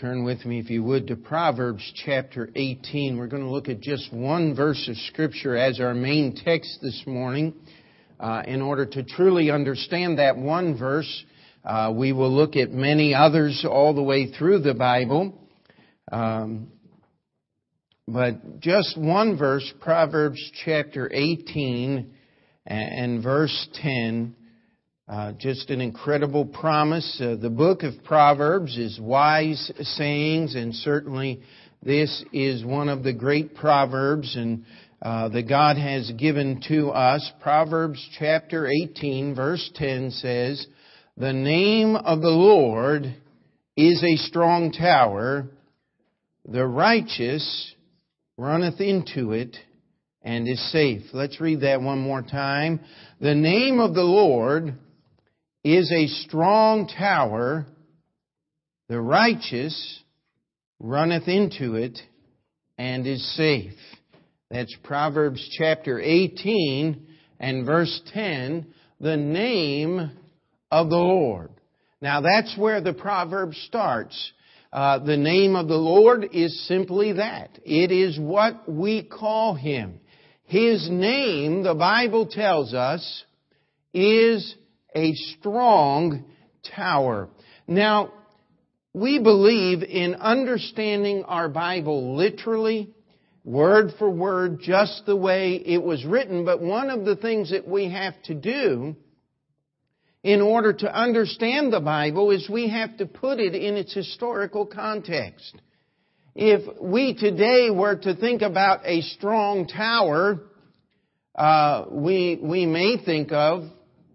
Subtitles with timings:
[0.00, 3.18] Turn with me, if you would, to Proverbs chapter 18.
[3.18, 7.02] We're going to look at just one verse of Scripture as our main text this
[7.06, 7.52] morning.
[8.18, 11.24] Uh, in order to truly understand that one verse,
[11.66, 15.38] uh, we will look at many others all the way through the Bible.
[16.10, 16.68] Um,
[18.08, 22.10] but just one verse, Proverbs chapter 18
[22.64, 24.34] and verse 10.
[25.10, 27.20] Uh, just an incredible promise.
[27.20, 31.40] Uh, the book of Proverbs is wise sayings, and certainly
[31.82, 34.64] this is one of the great proverbs and
[35.02, 37.28] uh, that God has given to us.
[37.42, 40.64] Proverbs chapter 18, verse 10 says,
[41.16, 43.12] "The name of the Lord
[43.76, 45.48] is a strong tower;
[46.44, 47.74] the righteous
[48.38, 49.56] runneth into it."
[50.22, 51.02] And is safe.
[51.14, 52.80] Let's read that one more time.
[53.22, 54.76] The name of the Lord
[55.64, 57.66] is a strong tower.
[58.88, 60.00] The righteous
[60.78, 61.98] runneth into it
[62.78, 63.74] and is safe.
[64.50, 67.06] That's Proverbs chapter 18
[67.38, 68.66] and verse 10.
[69.00, 70.10] The name
[70.70, 71.50] of the Lord.
[72.00, 74.32] Now that's where the proverb starts.
[74.72, 77.58] Uh, the name of the Lord is simply that.
[77.64, 80.00] It is what we call Him.
[80.44, 83.24] His name, the Bible tells us,
[83.92, 84.54] is
[84.94, 86.24] a strong
[86.74, 87.28] tower.
[87.66, 88.12] Now,
[88.92, 92.92] we believe in understanding our Bible literally,
[93.44, 97.66] word for word, just the way it was written, but one of the things that
[97.66, 98.96] we have to do
[100.22, 104.66] in order to understand the Bible is we have to put it in its historical
[104.66, 105.54] context.
[106.34, 110.40] If we today were to think about a strong tower,
[111.34, 113.64] uh, we, we may think of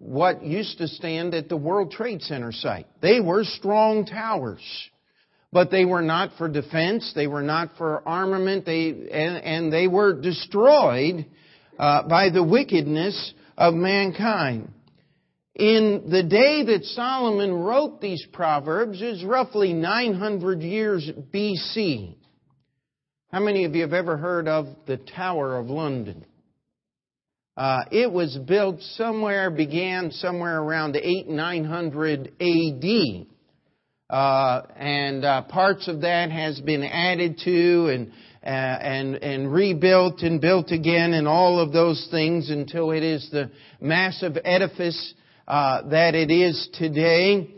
[0.06, 2.88] what used to stand at the World Trade Center site.
[3.02, 4.62] They were strong towers.
[5.52, 9.88] But they were not for defense, they were not for armament, they, and, and they
[9.88, 11.26] were destroyed
[11.80, 14.72] uh, by the wickedness of mankind.
[15.56, 22.16] In the day that Solomon wrote these proverbs is roughly 900 years BC.
[23.32, 26.26] How many of you have ever heard of the Tower of London?
[27.58, 33.28] Uh, it was built somewhere, began somewhere around 8 900 AD.
[34.10, 38.12] Uh, and uh, parts of that has been added to and
[38.44, 43.28] uh, and and rebuilt and built again and all of those things until it is
[43.32, 43.50] the
[43.80, 45.14] massive edifice
[45.48, 47.50] uh, that it is today.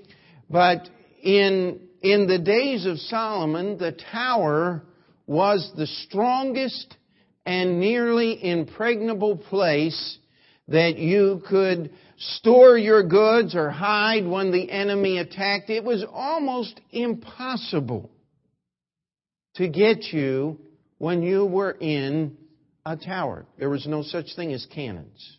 [0.50, 0.88] But
[1.22, 4.84] in in the days of Solomon, the tower
[5.26, 6.97] was the strongest
[7.48, 10.18] and nearly impregnable place
[10.68, 15.70] that you could store your goods or hide when the enemy attacked.
[15.70, 18.12] It was almost impossible
[19.56, 20.60] to get you
[20.98, 22.36] when you were in
[22.86, 23.46] a tower.
[23.58, 25.38] There was no such thing as cannons.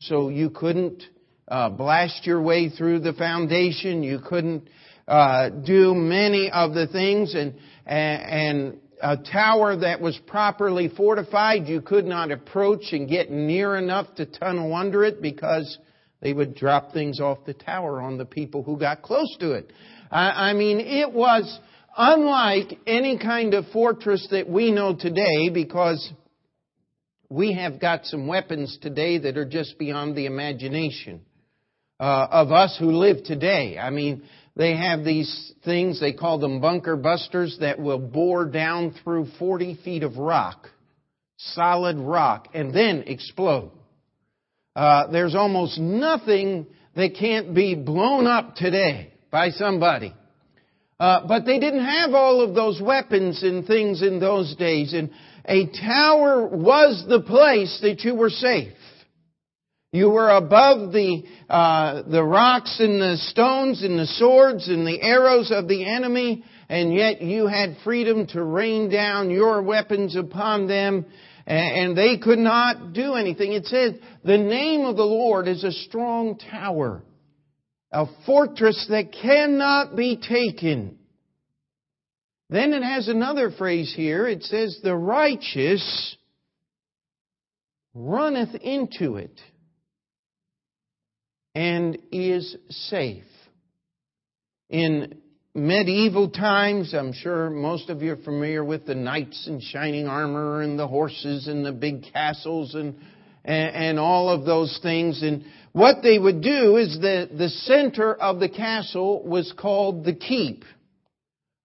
[0.00, 1.02] So you couldn't
[1.48, 4.02] uh, blast your way through the foundation.
[4.02, 4.68] You couldn't
[5.08, 7.54] uh, do many of the things, and
[7.86, 14.06] and a tower that was properly fortified, you could not approach and get near enough
[14.14, 15.78] to tunnel under it because
[16.22, 19.70] they would drop things off the tower on the people who got close to it.
[20.10, 21.60] I, I mean, it was
[21.94, 26.10] unlike any kind of fortress that we know today because
[27.28, 31.20] we have got some weapons today that are just beyond the imagination
[32.00, 33.76] uh, of us who live today.
[33.78, 34.22] I mean,
[34.56, 39.80] they have these things, they call them bunker busters, that will bore down through 40
[39.84, 40.68] feet of rock,
[41.36, 43.72] solid rock, and then explode.
[44.76, 50.14] Uh, there's almost nothing that can't be blown up today by somebody.
[51.00, 55.10] Uh, but they didn't have all of those weapons and things in those days, and
[55.44, 58.72] a tower was the place that you were safe.
[59.94, 65.00] You were above the, uh, the rocks and the stones and the swords and the
[65.00, 70.66] arrows of the enemy, and yet you had freedom to rain down your weapons upon
[70.66, 71.06] them,
[71.46, 73.52] and they could not do anything.
[73.52, 73.92] It says,
[74.24, 77.04] the name of the Lord is a strong tower,
[77.92, 80.98] a fortress that cannot be taken.
[82.50, 84.26] Then it has another phrase here.
[84.26, 86.16] It says, the righteous
[87.94, 89.40] runneth into it
[91.54, 93.24] and is safe.
[94.70, 95.20] In
[95.54, 100.62] medieval times, I'm sure most of you are familiar with the knights in shining armor
[100.62, 102.96] and the horses and the big castles and,
[103.44, 105.22] and, and all of those things.
[105.22, 110.14] And what they would do is that the center of the castle was called the
[110.14, 110.64] keep.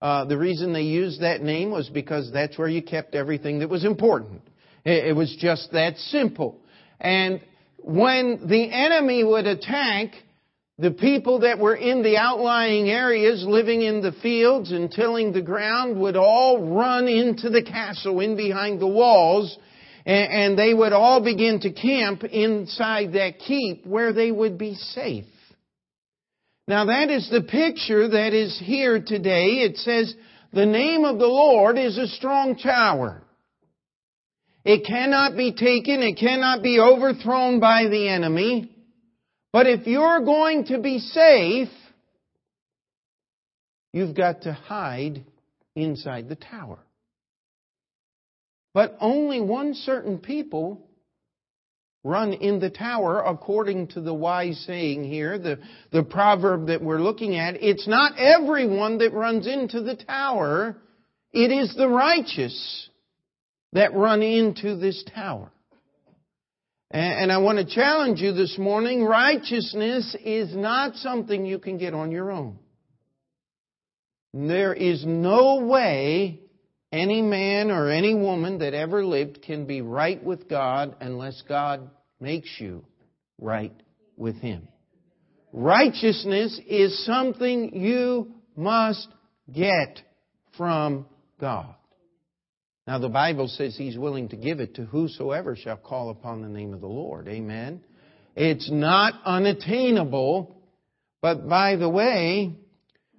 [0.02, 3.70] Uh, the reason they used that name was because that's where you kept everything that
[3.70, 4.42] was important.
[4.86, 6.60] It, it was just that simple.
[7.00, 7.42] And
[7.84, 10.14] when the enemy would attack,
[10.78, 15.42] the people that were in the outlying areas, living in the fields and tilling the
[15.42, 19.58] ground, would all run into the castle, in behind the walls,
[20.06, 25.26] and they would all begin to camp inside that keep where they would be safe.
[26.68, 29.64] Now that is the picture that is here today.
[29.64, 30.16] It says,
[30.54, 33.22] the name of the Lord is a strong tower.
[34.66, 38.72] It cannot be taken, it cannot be overthrown by the enemy.
[39.52, 41.70] But if you're going to be safe,
[43.94, 45.24] you've got to hide
[45.76, 46.80] inside the tower.
[48.74, 50.86] But only one certain people
[52.04, 55.60] run in the tower according to the wise saying here, the,
[55.92, 57.62] the proverb that we're looking at.
[57.62, 60.78] It's not everyone that runs into the tower.
[61.34, 62.90] It is the righteous
[63.74, 65.52] that run into this tower.
[66.92, 69.04] And I want to challenge you this morning.
[69.04, 72.58] Righteousness is not something you can get on your own.
[74.34, 76.40] There is no way
[76.92, 81.92] any man or any woman that ever lived can be right with God unless God
[82.20, 82.84] makes you
[83.40, 83.74] right
[84.18, 84.68] with Him.
[85.54, 89.08] Righteousness is something you must
[89.52, 90.02] get
[90.58, 91.06] from
[91.40, 91.76] God.
[92.90, 96.50] Now the Bible says He's willing to give it to whosoever shall call upon the
[96.50, 97.28] name of the Lord.
[97.28, 97.84] Amen.
[98.36, 100.60] It's not unattainable,
[101.22, 102.56] but by the way,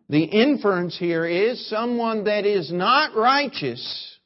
[0.09, 4.19] the inference here is someone that is not righteous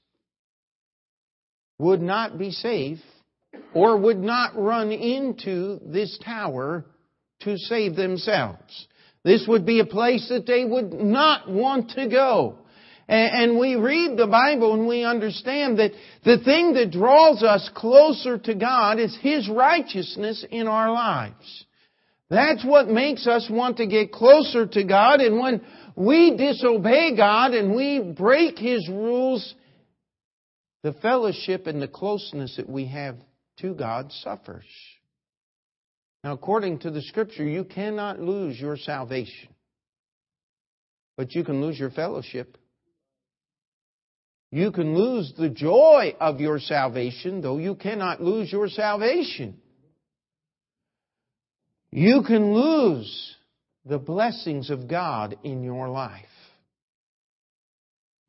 [1.79, 3.01] would not be safe
[3.75, 6.87] or would not run into this tower
[7.41, 8.89] to save themselves.
[9.25, 12.61] This would be a place that they would not want to go.
[13.07, 15.93] And we read the Bible and we understand that
[16.25, 21.67] the thing that draws us closer to God is His righteousness in our lives.
[22.31, 25.21] That's what makes us want to get closer to God.
[25.21, 25.61] And when
[25.95, 29.55] we disobey God and we break His rules,
[30.83, 33.17] the fellowship and the closeness that we have
[33.59, 34.65] to God suffers.
[36.25, 39.51] Now, according to the Scripture, you cannot lose your salvation,
[41.19, 42.57] but you can lose your fellowship.
[44.55, 49.61] You can lose the joy of your salvation, though you cannot lose your salvation.
[51.91, 53.35] You can lose
[53.85, 56.25] the blessings of God in your life,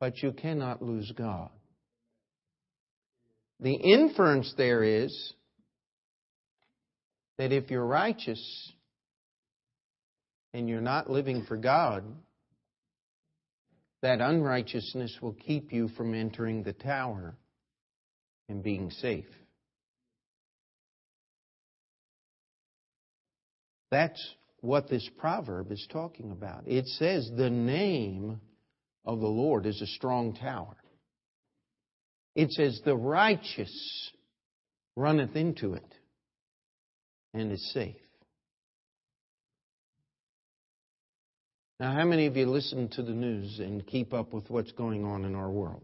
[0.00, 1.50] but you cannot lose God.
[3.60, 5.32] The inference there is
[7.38, 8.72] that if you're righteous
[10.52, 12.02] and you're not living for God,
[14.06, 17.36] that unrighteousness will keep you from entering the tower
[18.48, 19.26] and being safe.
[23.90, 24.24] That's
[24.60, 26.68] what this proverb is talking about.
[26.68, 28.40] It says, The name
[29.04, 30.76] of the Lord is a strong tower.
[32.36, 34.12] It says, The righteous
[34.94, 35.94] runneth into it
[37.34, 37.96] and is safe.
[41.78, 45.04] Now, how many of you listen to the news and keep up with what's going
[45.04, 45.82] on in our world?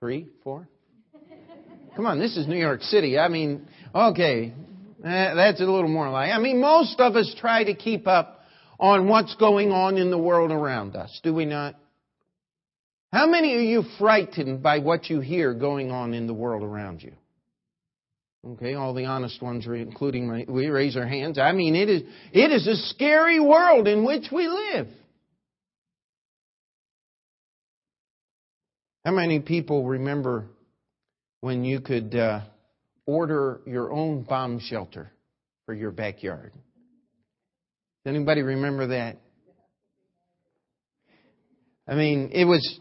[0.00, 0.28] Three?
[0.44, 0.68] Four?
[1.96, 3.18] Come on, this is New York City.
[3.18, 4.52] I mean, okay,
[5.04, 6.32] Eh, that's a little more like.
[6.32, 8.40] I mean, most of us try to keep up
[8.80, 11.76] on what's going on in the world around us, do we not?
[13.12, 17.02] How many are you frightened by what you hear going on in the world around
[17.02, 17.12] you?
[18.46, 21.38] Okay, all the honest ones, including my, we raise our hands.
[21.38, 24.86] I mean, it is, it is a scary world in which we live.
[29.04, 30.46] How many people remember
[31.40, 32.40] when you could uh,
[33.06, 35.10] order your own bomb shelter
[35.64, 36.52] for your backyard.
[38.04, 39.16] Does anybody remember that?
[41.88, 42.80] I mean, it was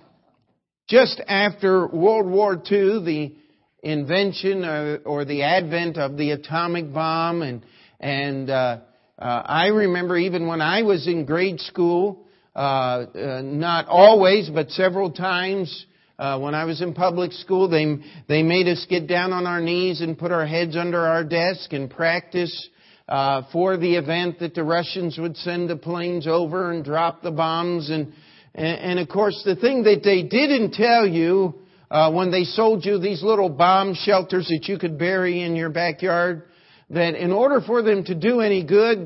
[0.90, 3.36] just after World War II, the
[3.86, 7.64] invention or, or the advent of the atomic bomb, and
[8.00, 8.80] and uh,
[9.18, 12.26] uh, I remember even when I was in grade school,
[12.56, 15.86] uh, uh not always, but several times,
[16.18, 19.62] uh, when I was in public school, they they made us get down on our
[19.62, 22.70] knees and put our heads under our desk and practice
[23.08, 27.32] uh, for the event that the Russians would send the planes over and drop the
[27.32, 27.92] bombs.
[27.92, 28.14] And
[28.56, 31.54] and, and of course, the thing that they didn't tell you
[31.96, 35.70] uh, when they sold you these little bomb shelters that you could bury in your
[35.70, 36.44] backyard,
[36.90, 39.00] that in order for them to do any good,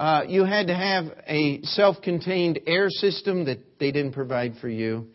[0.00, 5.08] Uh, you had to have a self-contained air system that they didn't provide for you.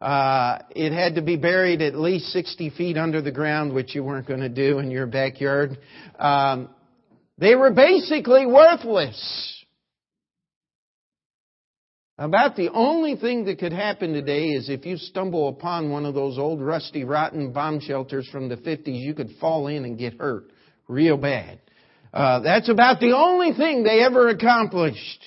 [0.00, 4.02] Uh, it had to be buried at least 60 feet under the ground, which you
[4.02, 5.78] weren't going to do in your backyard.
[6.18, 6.68] Um,
[7.38, 9.53] they were basically worthless.
[12.16, 16.14] About the only thing that could happen today is if you stumble upon one of
[16.14, 20.20] those old rusty rotten bomb shelters from the 50s, you could fall in and get
[20.20, 20.44] hurt
[20.86, 21.60] real bad.
[22.12, 25.24] Uh, that's about the only thing they ever accomplished.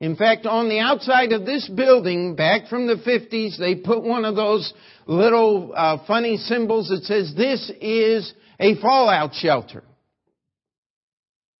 [0.00, 4.24] In fact, on the outside of this building, back from the 50s, they put one
[4.24, 4.72] of those
[5.06, 9.82] little uh, funny symbols that says, this is a fallout shelter.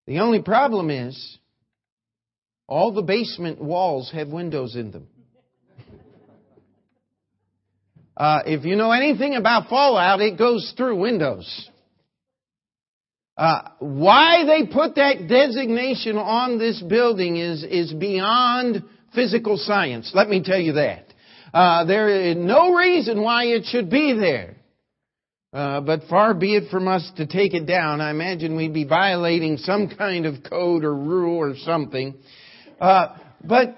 [0.07, 1.39] The only problem is,
[2.67, 5.07] all the basement walls have windows in them.
[8.17, 11.69] Uh, if you know anything about fallout, it goes through windows.
[13.37, 20.13] Uh, why they put that designation on this building is, is beyond physical science.
[20.15, 21.07] Let me tell you that.
[21.53, 24.57] Uh, there is no reason why it should be there.
[25.53, 28.01] Uh, but far be it from us to take it down.
[28.01, 32.15] I imagine we'd be violating some kind of code or rule or something.
[32.81, 33.77] Uh, but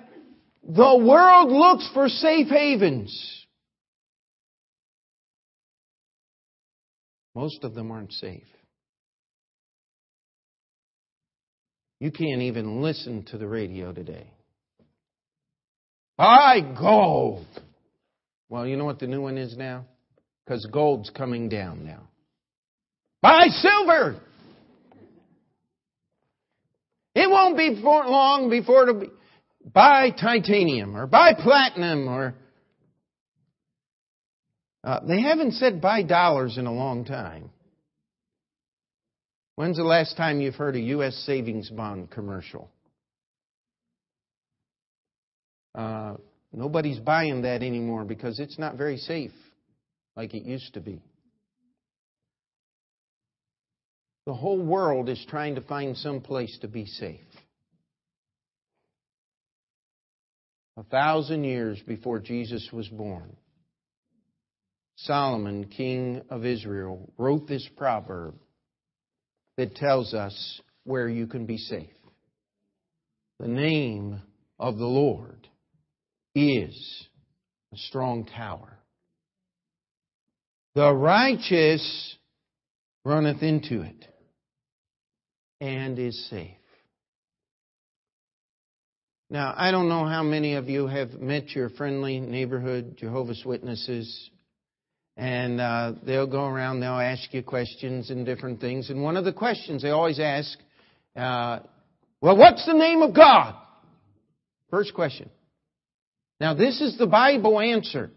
[0.62, 3.46] the world looks for safe havens.
[7.34, 8.46] Most of them aren't safe.
[12.00, 14.26] You can't even listen to the radio today.
[16.16, 17.46] Buy gold.
[18.48, 19.84] Well, you know what the new one is now?
[20.44, 22.08] Because gold's coming down now.
[23.22, 24.20] Buy silver.
[27.16, 29.10] It won't be long before it'll be
[29.72, 32.34] buy titanium or buy platinum or
[34.84, 37.48] uh, they haven't said buy dollars in a long time.
[39.54, 41.14] When's the last time you've heard a U.S.
[41.24, 42.70] savings bond commercial?
[45.74, 46.16] Uh,
[46.52, 49.32] nobody's buying that anymore because it's not very safe
[50.16, 51.00] like it used to be.
[54.26, 57.20] The whole world is trying to find some place to be safe.
[60.76, 63.36] A thousand years before Jesus was born,
[64.96, 68.34] Solomon, king of Israel, wrote this proverb
[69.56, 71.88] that tells us where you can be safe.
[73.38, 74.20] The name
[74.58, 75.46] of the Lord
[76.34, 77.06] is
[77.72, 78.78] a strong tower.
[80.74, 82.16] The righteous
[83.04, 84.04] runneth into it
[85.60, 86.50] and is safe.
[89.28, 94.30] Now, I don't know how many of you have met your friendly neighborhood Jehovah's Witnesses
[95.16, 98.90] and uh, they'll go around, they'll ask you questions and different things.
[98.90, 100.58] And one of the questions they always ask,
[101.16, 101.60] uh,
[102.20, 103.54] well, what's the name of God?
[104.70, 105.30] First question.
[106.38, 108.10] Now, this is the Bible answer.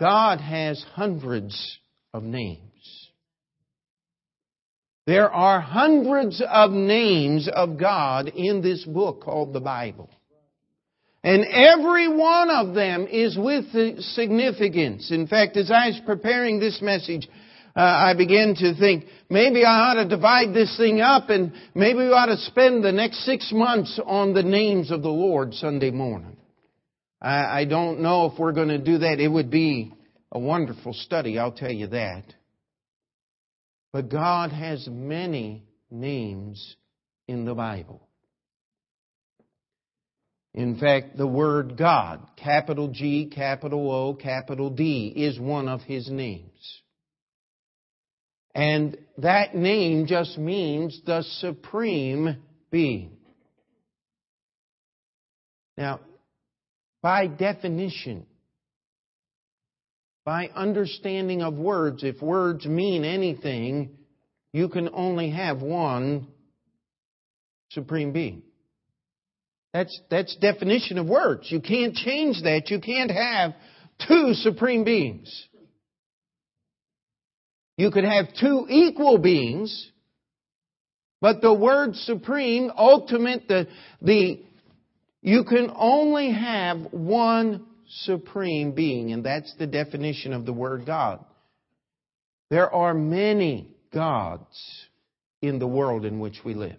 [0.00, 1.78] God has hundreds
[2.14, 2.73] of names.
[5.06, 10.08] There are hundreds of names of God in this book called the Bible.
[11.22, 13.64] And every one of them is with
[14.00, 15.10] significance.
[15.10, 17.28] In fact, as I was preparing this message,
[17.76, 21.98] uh, I began to think maybe I ought to divide this thing up and maybe
[21.98, 25.90] we ought to spend the next six months on the names of the Lord Sunday
[25.90, 26.36] morning.
[27.20, 29.18] I, I don't know if we're going to do that.
[29.18, 29.92] It would be
[30.30, 32.24] a wonderful study, I'll tell you that.
[33.94, 36.74] But God has many names
[37.28, 38.08] in the Bible.
[40.52, 46.10] In fact, the word God, capital G, capital O, capital D, is one of His
[46.10, 46.82] names.
[48.52, 53.16] And that name just means the supreme being.
[55.76, 56.00] Now,
[57.00, 58.26] by definition,
[60.24, 63.90] by understanding of words, if words mean anything,
[64.52, 66.28] you can only have one
[67.70, 68.42] supreme being.
[69.74, 71.50] That's, that's definition of words.
[71.50, 72.70] You can't change that.
[72.70, 73.54] You can't have
[74.06, 75.48] two supreme beings.
[77.76, 79.90] You could have two equal beings,
[81.20, 83.66] but the word supreme, ultimate, the,
[84.00, 84.44] the,
[85.22, 91.24] you can only have one supreme being, and that's the definition of the word God.
[92.50, 94.86] There are many gods
[95.42, 96.76] in the world in which we live.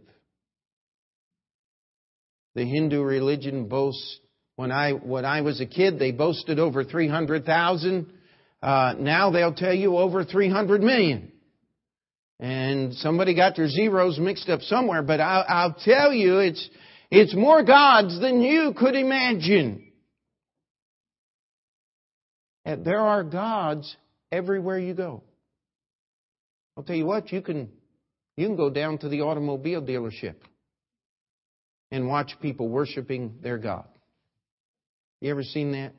[2.56, 4.20] The Hindu religion boasts,
[4.56, 8.08] when I, when I was a kid, they boasted over 300,000.
[8.62, 11.32] Uh, now they'll tell you over 300 million.
[12.40, 16.70] And somebody got their zeros mixed up somewhere, but I'll, I'll tell you, it's,
[17.12, 19.85] it's more gods than you could imagine.
[22.66, 23.96] And there are gods
[24.32, 25.22] everywhere you go.
[26.76, 27.70] I'll tell you what, you can,
[28.36, 30.36] you can go down to the automobile dealership
[31.92, 33.88] and watch people worshiping their God.
[35.22, 35.94] You ever seen that?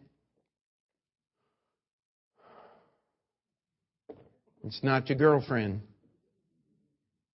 [4.65, 5.83] It's not your girlfriend.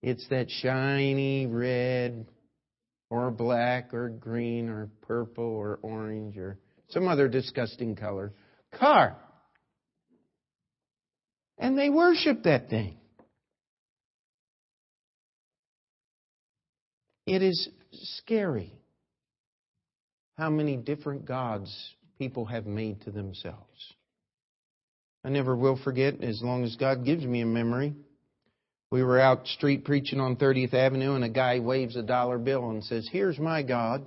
[0.03, 2.27] It's that shiny red
[3.09, 6.59] or black or green or purple or orange or
[6.91, 8.33] some other disgusting color
[8.79, 9.17] car.
[11.59, 12.97] And they worship that thing.
[17.26, 18.73] It is scary
[20.37, 23.95] how many different gods people have made to themselves.
[25.25, 27.95] I never will forget, as long as God gives me a memory.
[28.91, 32.71] We were out street preaching on 30th Avenue, and a guy waves a dollar bill
[32.71, 34.05] and says, Here's my God.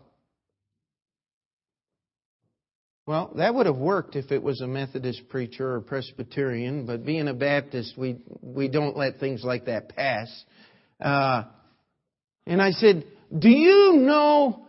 [3.08, 7.28] Well, that would have worked if it was a Methodist preacher or Presbyterian, but being
[7.28, 10.44] a Baptist, we, we don't let things like that pass.
[11.00, 11.44] Uh,
[12.48, 13.06] and I said,
[13.38, 14.66] Do you know?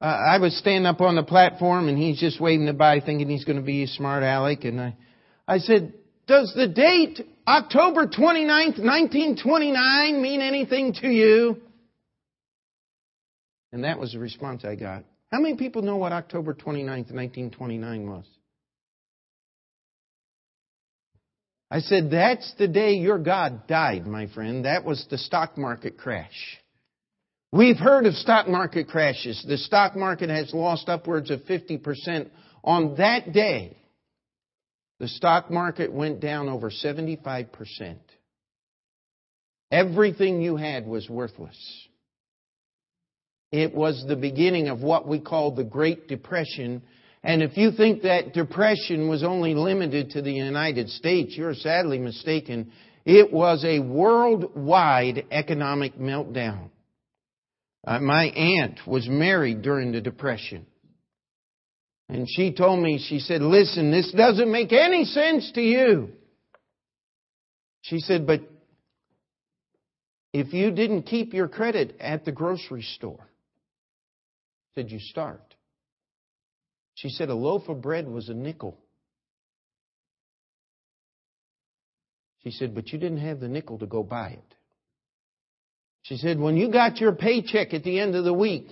[0.00, 3.44] Uh, I was standing up on the platform and he's just waving goodbye thinking he's
[3.44, 4.64] going to be a smart aleck.
[4.64, 4.96] And I,
[5.46, 5.92] I said,
[6.26, 11.60] Does the date October 29th, 1929 mean anything to you?
[13.72, 15.04] And that was the response I got.
[15.34, 18.24] How many people know what October 29th, 1929 was?
[21.68, 24.64] I said, That's the day your God died, my friend.
[24.64, 26.60] That was the stock market crash.
[27.50, 29.44] We've heard of stock market crashes.
[29.44, 32.30] The stock market has lost upwards of 50%.
[32.62, 33.76] On that day,
[35.00, 37.96] the stock market went down over 75%.
[39.72, 41.88] Everything you had was worthless.
[43.54, 46.82] It was the beginning of what we call the Great Depression.
[47.22, 52.00] And if you think that depression was only limited to the United States, you're sadly
[52.00, 52.72] mistaken.
[53.04, 56.70] It was a worldwide economic meltdown.
[57.86, 60.66] Uh, my aunt was married during the Depression.
[62.08, 66.08] And she told me, she said, listen, this doesn't make any sense to you.
[67.82, 68.40] She said, but
[70.32, 73.28] if you didn't keep your credit at the grocery store,
[74.74, 75.54] said you starved.
[76.94, 78.78] She said a loaf of bread was a nickel.
[82.42, 84.54] She said, but you didn't have the nickel to go buy it.
[86.02, 88.66] She said, when you got your paycheck at the end of the week,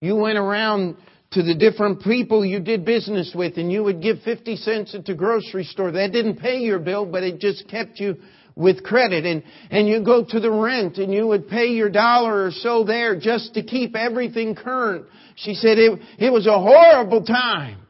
[0.00, 0.96] you went around
[1.32, 5.04] to the different people you did business with and you would give 50 cents at
[5.04, 5.90] the grocery store.
[5.90, 8.16] That didn't pay your bill, but it just kept you
[8.56, 12.46] with credit and, and you go to the rent and you would pay your dollar
[12.46, 15.06] or so there just to keep everything current.
[15.36, 17.80] She said it, it was a horrible time.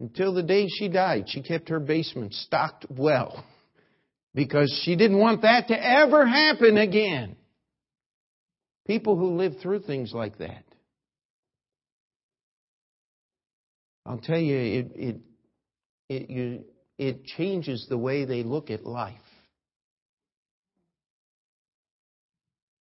[0.00, 3.44] Until the day she died, she kept her basement stocked well
[4.34, 7.36] because she didn't want that to ever happen again.
[8.86, 10.64] People who live through things like that
[14.08, 15.16] I'll tell you, it, it,
[16.08, 16.64] it, you,
[16.96, 19.20] it changes the way they look at life.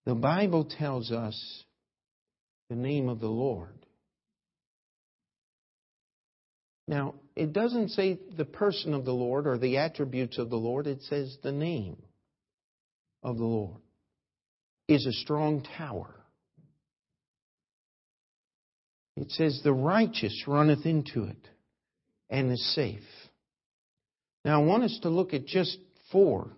[0.07, 1.65] The Bible tells us
[2.69, 3.85] the name of the Lord.
[6.87, 10.87] Now, it doesn't say the person of the Lord or the attributes of the Lord,
[10.87, 12.01] it says the name
[13.21, 13.81] of the Lord
[14.87, 16.15] is a strong tower.
[19.17, 21.49] It says, The righteous runneth into it
[22.29, 23.03] and is safe.
[24.45, 25.77] Now, I want us to look at just
[26.13, 26.53] four,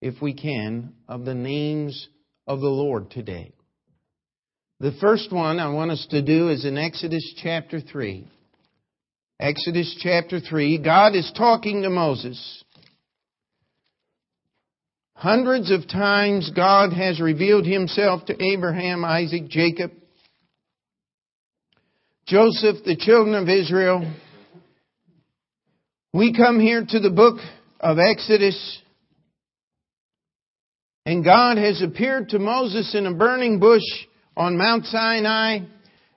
[0.00, 2.08] if we can, of the names
[2.46, 3.52] of the Lord today.
[4.80, 8.26] The first one I want us to do is in Exodus chapter 3.
[9.38, 12.64] Exodus chapter 3, God is talking to Moses.
[15.14, 19.92] Hundreds of times God has revealed himself to Abraham, Isaac, Jacob,
[22.26, 24.10] Joseph, the children of Israel.
[26.14, 27.38] We come here to the book
[27.80, 28.78] of Exodus,
[31.10, 33.82] and God has appeared to Moses in a burning bush
[34.36, 35.58] on Mount Sinai.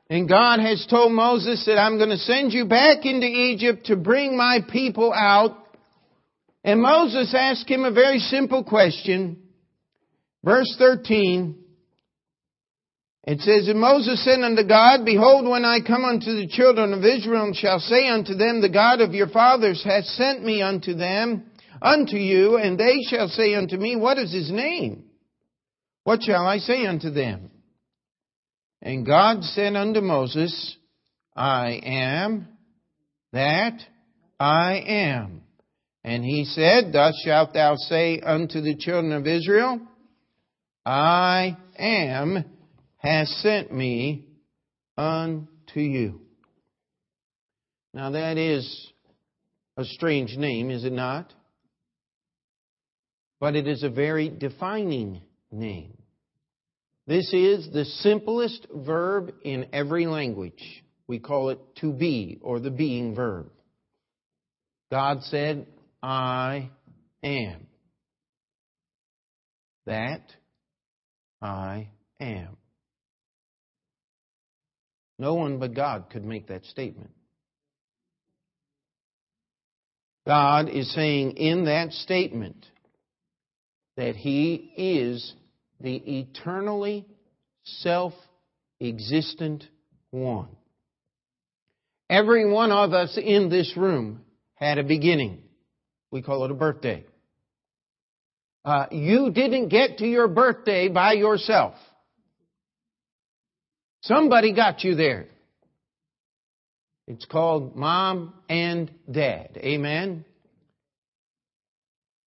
[0.08, 3.96] And God has told Moses that I'm going to send you back into Egypt to
[3.96, 5.58] bring my people out.
[6.64, 9.42] And Moses asked him a very simple question.
[10.44, 11.58] Verse 13.
[13.24, 17.04] It says, And Moses said unto God, Behold, when I come unto the children of
[17.04, 20.94] Israel, and shall say unto them, The God of your fathers hath sent me unto
[20.94, 21.46] them,
[21.84, 25.04] unto you, and they shall say unto me, What is his name?
[26.06, 27.52] What shall I say unto them?
[28.82, 30.78] And God said unto Moses,
[31.36, 32.48] I am
[33.32, 33.80] that
[34.40, 35.42] I am.
[36.04, 39.80] And he said, Thus shalt thou say unto the children of Israel,
[40.86, 42.46] I am
[42.98, 44.26] has sent me
[44.98, 46.22] unto you.
[47.94, 48.92] Now that is
[49.78, 51.34] a strange name, is it not?
[53.44, 55.20] But it is a very defining
[55.52, 55.98] name.
[57.08, 60.64] This is the simplest verb in every language.
[61.08, 63.50] We call it to be or the being verb.
[64.90, 65.68] God said,
[66.02, 66.70] I
[67.22, 67.68] am.
[69.88, 70.22] That
[71.42, 71.90] I
[72.22, 72.56] am.
[75.20, 77.12] No one but God could make that statement.
[80.26, 82.68] God is saying in that statement
[83.98, 85.34] that He is
[85.80, 87.06] the eternally
[87.64, 88.14] self
[88.82, 89.66] existent
[90.12, 90.50] one.
[92.10, 94.22] Every one of us in this room
[94.56, 95.42] had a beginning.
[96.12, 97.06] We call it a birthday.
[98.66, 101.74] Uh, you didn't get to your birthday by yourself.
[104.04, 105.28] Somebody got you there.
[107.08, 109.58] It's called mom and dad.
[109.58, 110.24] Amen.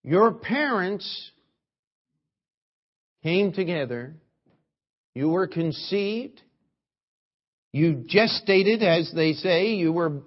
[0.03, 1.31] Your parents
[3.27, 4.15] came together.
[5.17, 6.41] You were conceived.
[7.73, 9.71] You gestated, as they say.
[9.71, 10.23] You were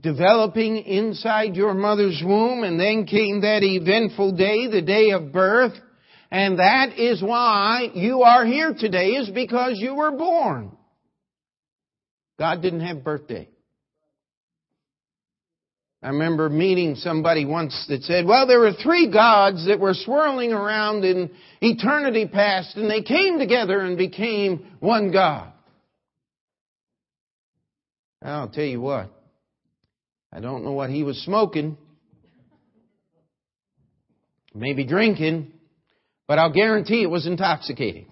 [0.00, 5.74] developing inside your mother's womb, and then came that eventful day, the day of birth.
[6.32, 10.76] And that is why you are here today, is because you were born.
[12.40, 13.48] God didn't have birthday.
[16.02, 20.52] I remember meeting somebody once that said, well, there were three gods that were swirling
[20.52, 25.52] around in eternity past, and they came together and became one God.
[28.20, 29.12] I'll tell you what.
[30.32, 31.76] I don't know what he was smoking.
[34.54, 35.52] Maybe drinking.
[36.26, 38.06] But I'll guarantee it was intoxicating.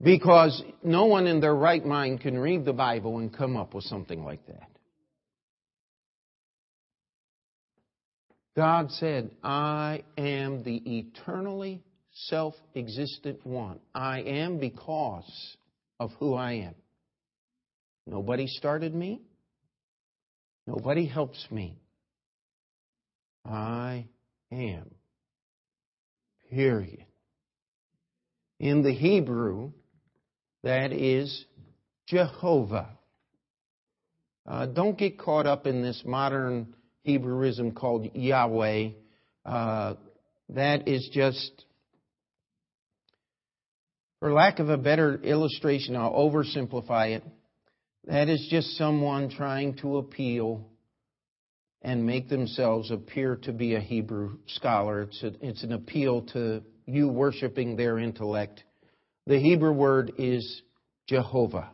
[0.00, 3.84] Because no one in their right mind can read the Bible and come up with
[3.84, 4.69] something like that.
[8.60, 13.80] God said, I am the eternally self existent one.
[13.94, 15.56] I am because
[15.98, 16.74] of who I am.
[18.06, 19.22] Nobody started me.
[20.66, 21.78] Nobody helps me.
[23.46, 24.08] I
[24.52, 24.90] am.
[26.50, 27.06] Period.
[28.58, 29.72] In the Hebrew,
[30.64, 31.46] that is
[32.08, 32.90] Jehovah.
[34.46, 36.74] Uh, don't get caught up in this modern
[37.06, 38.90] Hebrewism called Yahweh.
[39.44, 39.94] Uh,
[40.50, 41.64] that is just,
[44.18, 47.24] for lack of a better illustration, I'll oversimplify it.
[48.06, 50.66] That is just someone trying to appeal
[51.82, 55.02] and make themselves appear to be a Hebrew scholar.
[55.02, 58.64] It's, a, it's an appeal to you worshiping their intellect.
[59.26, 60.62] The Hebrew word is
[61.06, 61.70] Jehovah.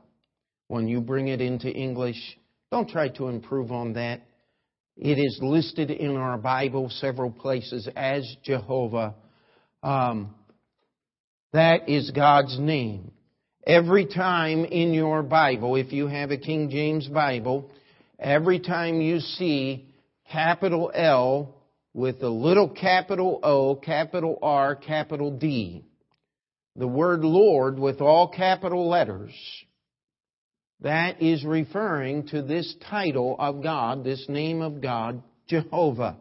[0.69, 2.39] When you bring it into English,
[2.71, 4.23] don't try to improve on that.
[4.97, 9.15] It is listed in our Bible several places as Jehovah.
[9.83, 10.35] Um,
[11.53, 13.13] that is God's name.
[13.67, 17.71] Every time in your Bible, if you have a King James Bible,
[18.19, 19.93] every time you see
[20.33, 21.55] capital L
[21.93, 25.85] with a little capital O, capital R, capital D,
[26.75, 29.33] the word Lord with all capital letters,
[30.81, 36.17] that is referring to this title of God, this name of God, Jehovah.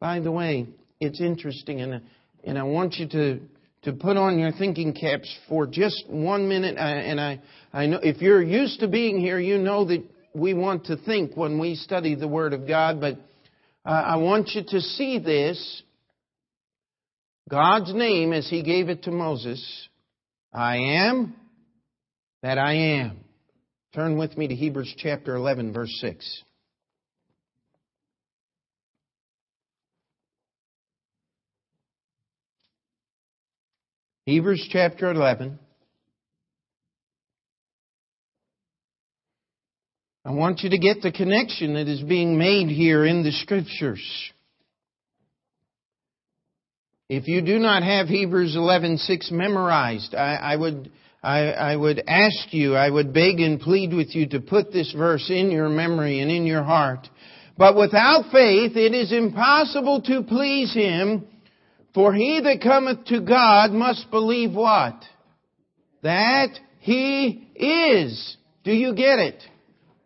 [0.00, 0.66] By the way,
[1.00, 2.02] it's interesting, and,
[2.44, 3.40] and I want you to,
[3.82, 6.76] to put on your thinking caps for just one minute.
[6.76, 7.40] And I,
[7.72, 11.36] I know if you're used to being here, you know that we want to think
[11.36, 13.18] when we study the Word of God, but
[13.84, 15.82] I want you to see this.
[17.48, 19.88] God's name as He gave it to Moses
[20.52, 21.34] I am
[22.42, 23.20] that I am.
[23.94, 26.42] Turn with me to Hebrews chapter 11, verse 6.
[34.26, 35.58] Hebrews chapter 11.
[40.24, 44.02] I want you to get the connection that is being made here in the scriptures.
[47.08, 52.52] If you do not have Hebrews 11:6 memorized, I, I would I, I would ask
[52.52, 56.20] you, I would beg and plead with you to put this verse in your memory
[56.20, 57.08] and in your heart.
[57.56, 61.26] But without faith, it is impossible to please Him,
[61.94, 65.02] for he that cometh to God must believe what?
[66.02, 68.36] That He is.
[68.64, 69.42] Do you get it?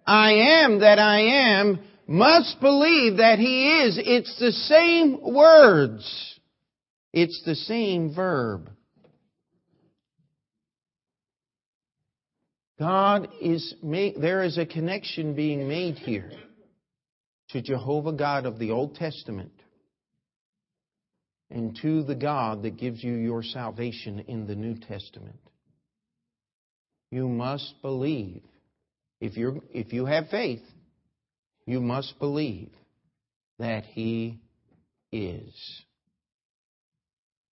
[0.06, 1.20] I am that I
[1.56, 3.98] am must believe that He is.
[4.02, 6.38] It's the same words.
[7.12, 8.70] It's the same verb.
[12.78, 16.32] God is, there is a connection being made here
[17.50, 19.52] to Jehovah God of the Old Testament
[21.54, 25.38] and to the God that gives you your salvation in the New Testament.
[27.12, 28.42] You must believe.
[29.20, 30.62] If, you if you have faith,
[31.64, 32.70] you must believe
[33.60, 34.40] that He
[35.12, 35.54] is.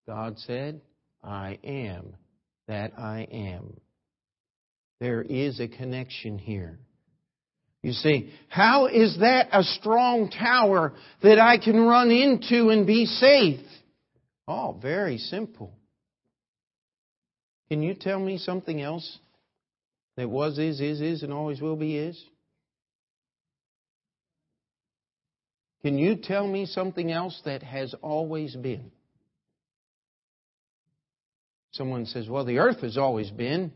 [0.08, 0.80] God said,
[1.22, 2.14] I am
[2.68, 3.78] that I am.
[4.98, 6.78] There is a connection here.
[7.82, 13.04] You see, how is that a strong tower that I can run into and be
[13.04, 13.60] safe?
[14.46, 15.72] Oh, very simple.
[17.68, 19.18] Can you tell me something else
[20.16, 22.20] that was, is, is, is, and always will be is?
[25.82, 28.90] Can you tell me something else that has always been?
[31.72, 33.72] Someone says, well, the earth has always been.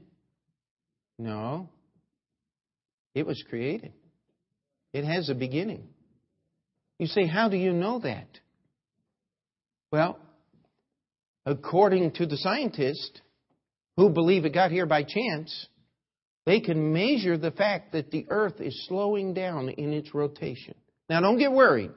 [1.18, 1.68] No.
[3.14, 3.92] It was created.
[4.92, 5.88] It has a beginning.
[6.98, 8.26] You say, how do you know that?
[9.90, 10.18] Well,
[11.46, 13.20] according to the scientists
[13.96, 15.68] who believe it got here by chance,
[16.46, 20.74] they can measure the fact that the earth is slowing down in its rotation.
[21.08, 21.90] Now, don't get worried.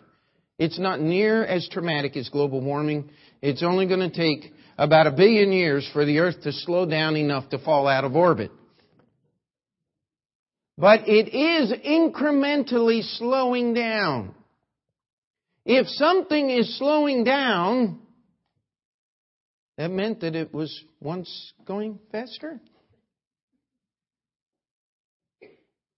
[0.60, 3.10] It's not near as traumatic as global warming.
[3.42, 7.16] It's only going to take about a billion years for the earth to slow down
[7.16, 8.52] enough to fall out of orbit.
[10.78, 14.36] But it is incrementally slowing down.
[15.66, 18.00] If something is slowing down,
[19.78, 22.60] that meant that it was once going faster.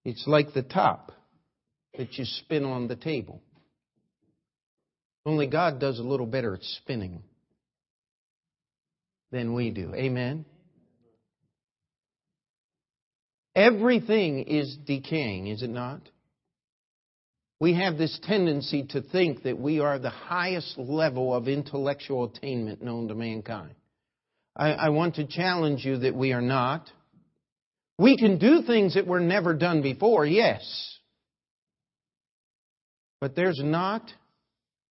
[0.04, 1.12] It's like the top
[1.98, 3.42] that you spin on the table.
[5.26, 7.24] Only God does a little better at spinning
[9.32, 9.94] than we do.
[9.94, 10.46] Amen?
[13.56, 16.02] Everything is decaying, is it not?
[17.60, 22.82] We have this tendency to think that we are the highest level of intellectual attainment
[22.82, 23.76] known to mankind.
[24.56, 26.90] I, I, want to challenge you that we are not.
[27.98, 30.62] We can do things that were never done before, yes.
[33.20, 34.10] But there's not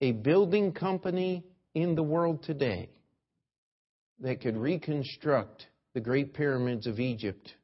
[0.02, 2.90] a building company in the world today
[4.20, 7.54] that could reconstruct the great pyramids of Egypt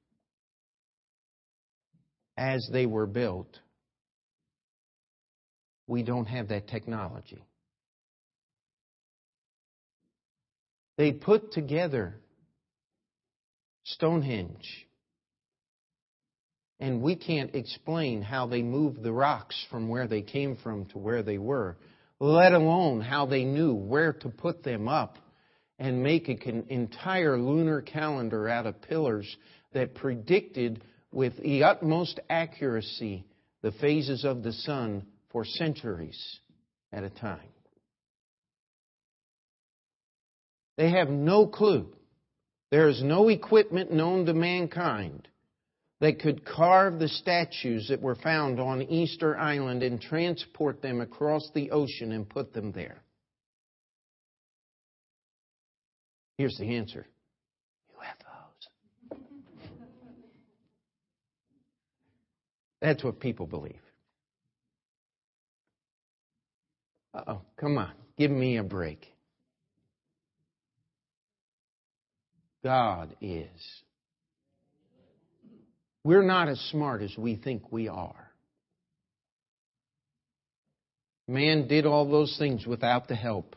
[2.36, 3.58] as they were built.
[5.87, 7.44] We don't have that technology.
[10.97, 12.16] They put together
[13.85, 14.87] Stonehenge.
[16.81, 20.99] And we can't explain how they moved the rocks from where they came from to
[20.99, 21.77] where they were,
[22.18, 25.18] let alone how they knew where to put them up
[25.79, 29.37] and make an entire lunar calendar out of pillars
[29.73, 33.25] that predicted with the utmost accuracy
[33.62, 36.38] the phases of the sun for centuries
[36.92, 37.40] at a time.
[40.77, 41.92] They have no clue.
[42.70, 45.27] There is no equipment known to mankind
[46.01, 51.51] that could carve the statues that were found on Easter Island and transport them across
[51.53, 53.03] the ocean and put them there.
[56.38, 57.07] Here's the answer
[62.81, 63.84] That's what people believe.
[67.14, 69.07] Oh, come on, give me a break.
[72.62, 73.48] God is.
[76.03, 78.31] We're not as smart as we think we are.
[81.27, 83.57] Man did all those things without the help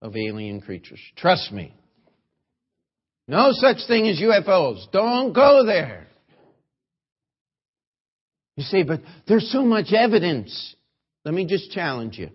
[0.00, 1.00] of alien creatures.
[1.16, 1.74] Trust me.
[3.26, 4.90] No such thing as UFOs.
[4.92, 6.06] Don't go there.
[8.56, 10.74] You say, but there's so much evidence.
[11.24, 12.30] Let me just challenge you.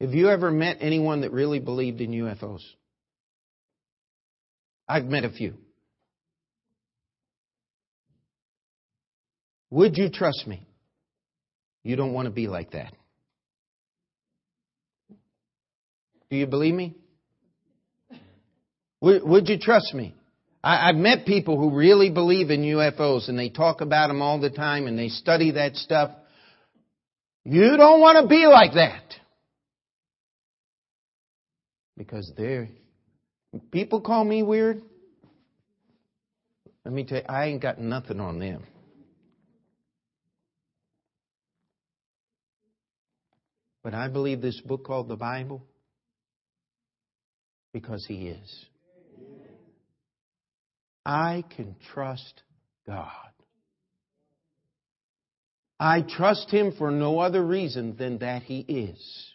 [0.00, 2.62] Have you ever met anyone that really believed in UFOs?
[4.88, 5.54] I've met a few.
[9.70, 10.62] Would you trust me?
[11.82, 12.92] You don't want to be like that.
[16.30, 16.94] Do you believe me?
[19.00, 20.14] Would, would you trust me?
[20.62, 24.40] I, have met people who really believe in UFOs and they talk about them all
[24.40, 26.10] the time and they study that stuff.
[27.44, 29.02] You don't want to be like that.
[31.98, 32.68] Because they're,
[33.72, 34.80] people call me weird.
[36.84, 38.62] Let me tell you, I ain't got nothing on them.
[43.82, 45.62] But I believe this book called the Bible
[47.72, 48.66] because He is.
[51.04, 52.42] I can trust
[52.86, 53.08] God.
[55.80, 59.27] I trust Him for no other reason than that He is.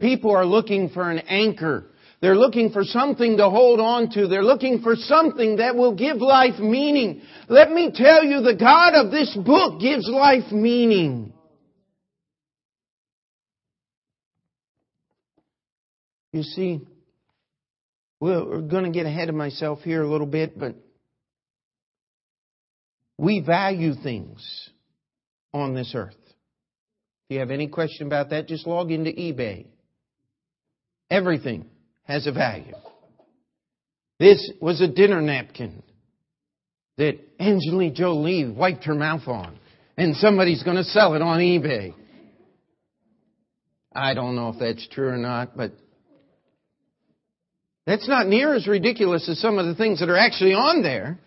[0.00, 1.86] People are looking for an anchor.
[2.20, 4.26] They're looking for something to hold on to.
[4.26, 7.22] They're looking for something that will give life meaning.
[7.48, 11.32] Let me tell you, the God of this book gives life meaning.
[16.32, 16.80] You see,
[18.20, 20.74] we're going to get ahead of myself here a little bit, but
[23.16, 24.70] we value things
[25.54, 26.14] on this earth.
[27.28, 29.66] If you have any question about that, just log into eBay.
[31.10, 31.66] Everything
[32.04, 32.74] has a value.
[34.18, 35.82] This was a dinner napkin
[36.96, 39.58] that Angelina Jolie wiped her mouth on,
[39.96, 41.94] and somebody's going to sell it on eBay.
[43.92, 45.72] I don't know if that's true or not, but
[47.86, 51.18] that's not near as ridiculous as some of the things that are actually on there.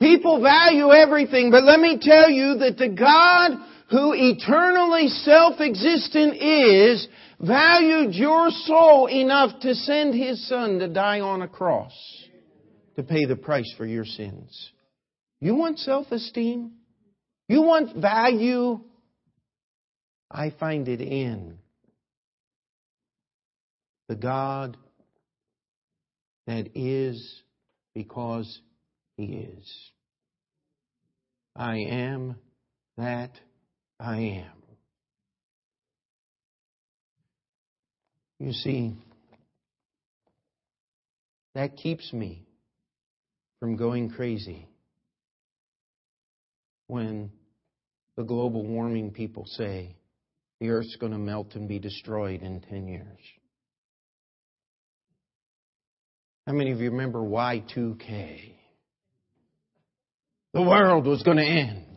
[0.00, 3.52] People value everything, but let me tell you that the God
[3.92, 7.06] who eternally self-existent is
[7.38, 11.92] valued your soul enough to send His Son to die on a cross
[12.96, 14.72] to pay the price for your sins.
[15.40, 16.72] You want self-esteem?
[17.48, 18.80] You want value?
[20.30, 21.58] I find it in
[24.08, 24.78] the God
[26.46, 27.42] that is
[27.94, 28.58] because
[29.18, 29.90] He is.
[31.54, 32.36] I am
[32.96, 33.32] that
[34.02, 34.52] I am.
[38.40, 38.96] You see,
[41.54, 42.44] that keeps me
[43.60, 44.66] from going crazy
[46.88, 47.30] when
[48.16, 49.94] the global warming people say
[50.60, 53.18] the earth's going to melt and be destroyed in 10 years.
[56.48, 58.52] How many of you remember Y2K?
[60.54, 61.91] The world was going to end.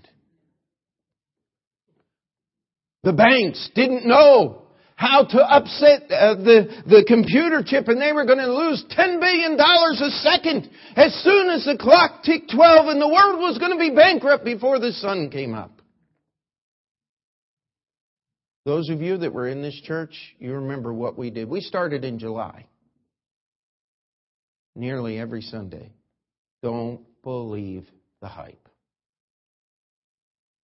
[3.06, 4.64] The banks didn't know
[4.96, 9.20] how to upset uh, the, the computer chip and they were going to lose $10
[9.20, 13.72] billion a second as soon as the clock ticked 12 and the world was going
[13.72, 15.82] to be bankrupt before the sun came up.
[18.66, 21.48] Those of you that were in this church, you remember what we did.
[21.48, 22.66] We started in July
[24.76, 25.92] nearly every Sunday.
[26.64, 27.86] Don't believe
[28.22, 28.65] the hype.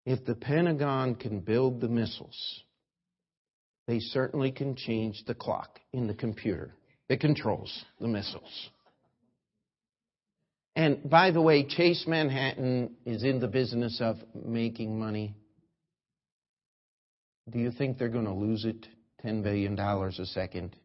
[0.05, 2.63] If the Pentagon can build the missiles,
[3.87, 6.73] they certainly can change the clock in the computer
[7.09, 8.69] that controls the missiles.
[10.75, 15.35] And by the way, Chase Manhattan is in the business of making money.
[17.49, 18.87] Do you think they're going to lose it
[19.25, 20.75] $10 billion a second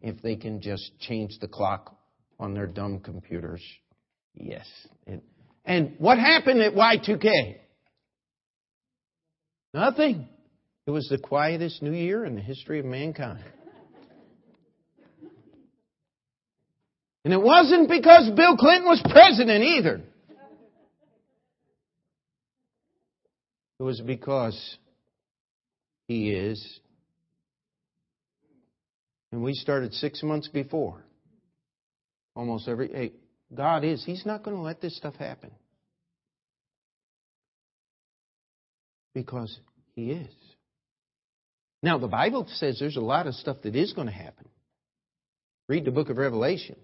[0.00, 1.96] if they can just change the clock
[2.38, 3.62] on their dumb computers.
[4.34, 4.66] Yes.
[5.64, 7.56] And what happened at Y2K?
[9.74, 10.28] Nothing.
[10.86, 13.44] It was the quietest new year in the history of mankind.
[17.24, 20.00] And it wasn't because Bill Clinton was president either.
[23.78, 24.76] It was because
[26.08, 26.80] he is.
[29.30, 31.04] And we started six months before.
[32.34, 32.92] Almost every.
[32.92, 33.12] Hey,
[33.54, 34.04] God is.
[34.04, 35.50] He's not going to let this stuff happen.
[39.14, 39.56] Because
[39.94, 40.30] He is.
[41.82, 44.48] Now, the Bible says there's a lot of stuff that is going to happen.
[45.68, 46.76] Read the book of Revelation.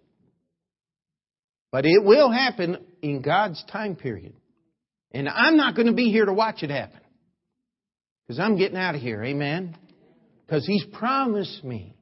[1.71, 4.35] But it will happen in God's time period.
[5.13, 7.01] And I'm not going to be here to watch it happen.
[8.27, 9.23] Because I'm getting out of here.
[9.23, 9.77] Amen.
[10.47, 11.95] Because He's promised me.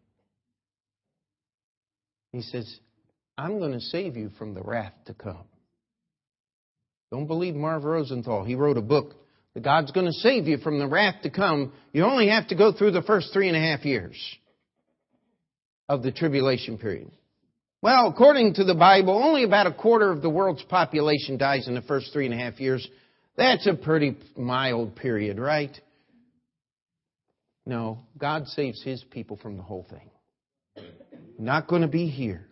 [2.33, 2.79] He says,
[3.39, 5.45] I'm going to save you from the wrath to come.
[7.11, 8.45] Don't believe Marv Rosenthal.
[8.45, 9.15] He wrote a book
[9.57, 11.73] that God's going to save you from the wrath to come.
[11.95, 14.15] You only have to go through the first three and a half years
[15.89, 17.11] of the tribulation period.
[17.81, 21.75] Well, according to the Bible, only about a quarter of the world's population dies in
[21.75, 22.87] the first three and a half years.
[23.39, 25.75] That's a pretty mild period, right?
[27.65, 30.85] No, God saves His people from the whole thing.
[31.39, 32.47] Not going to be here.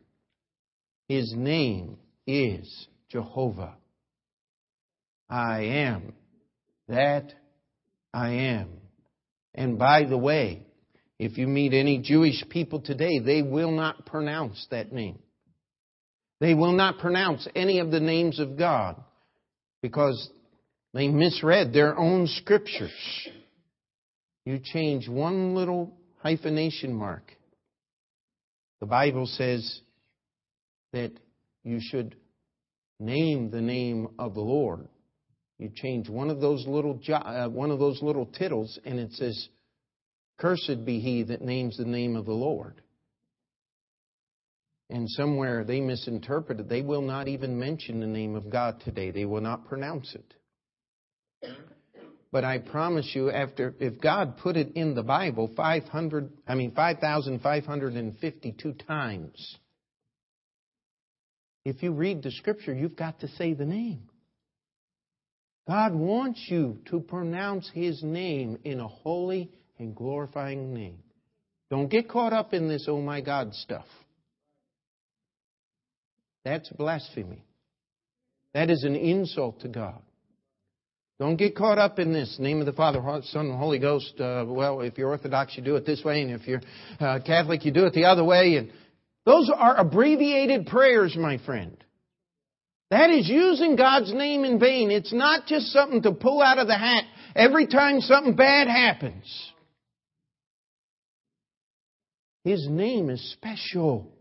[1.06, 3.74] His name is Jehovah.
[5.28, 6.14] I am
[6.88, 7.32] that
[8.12, 8.68] I am.
[9.54, 10.66] And by the way,
[11.18, 15.18] if you meet any Jewish people today, they will not pronounce that name.
[16.40, 19.02] They will not pronounce any of the names of God
[19.80, 20.28] because
[20.92, 22.92] they misread their own scriptures.
[24.44, 27.32] You change one little hyphenation mark.
[28.80, 29.80] The Bible says
[30.92, 31.12] that
[31.62, 32.16] you should
[33.00, 34.88] name the name of the Lord.
[35.58, 39.48] You change one of those little uh, one of those little tittles, and it says,
[40.38, 42.80] "Cursed be he that names the name of the Lord."
[44.90, 46.68] And somewhere they misinterpreted.
[46.68, 49.10] They will not even mention the name of God today.
[49.10, 50.34] They will not pronounce it.
[52.30, 56.72] But I promise you, after if God put it in the Bible 500, I mean
[56.72, 59.58] 5,552 times,
[61.64, 64.08] if you read the Scripture, you've got to say the name.
[65.66, 70.98] God wants you to pronounce His name in a holy and glorifying name.
[71.70, 73.86] Don't get caught up in this oh my God stuff.
[76.44, 77.42] That's blasphemy.
[78.52, 80.00] That is an insult to God.
[81.18, 82.36] Don't get caught up in this.
[82.38, 84.20] Name of the Father, Son, and Holy Ghost.
[84.20, 86.60] Uh, well, if you're Orthodox, you do it this way, and if you're
[87.00, 88.56] uh, Catholic, you do it the other way.
[88.56, 88.72] And
[89.24, 91.76] those are abbreviated prayers, my friend.
[92.94, 94.92] That is using God's name in vain.
[94.92, 97.02] It's not just something to pull out of the hat
[97.34, 99.24] every time something bad happens.
[102.44, 104.12] His name is special.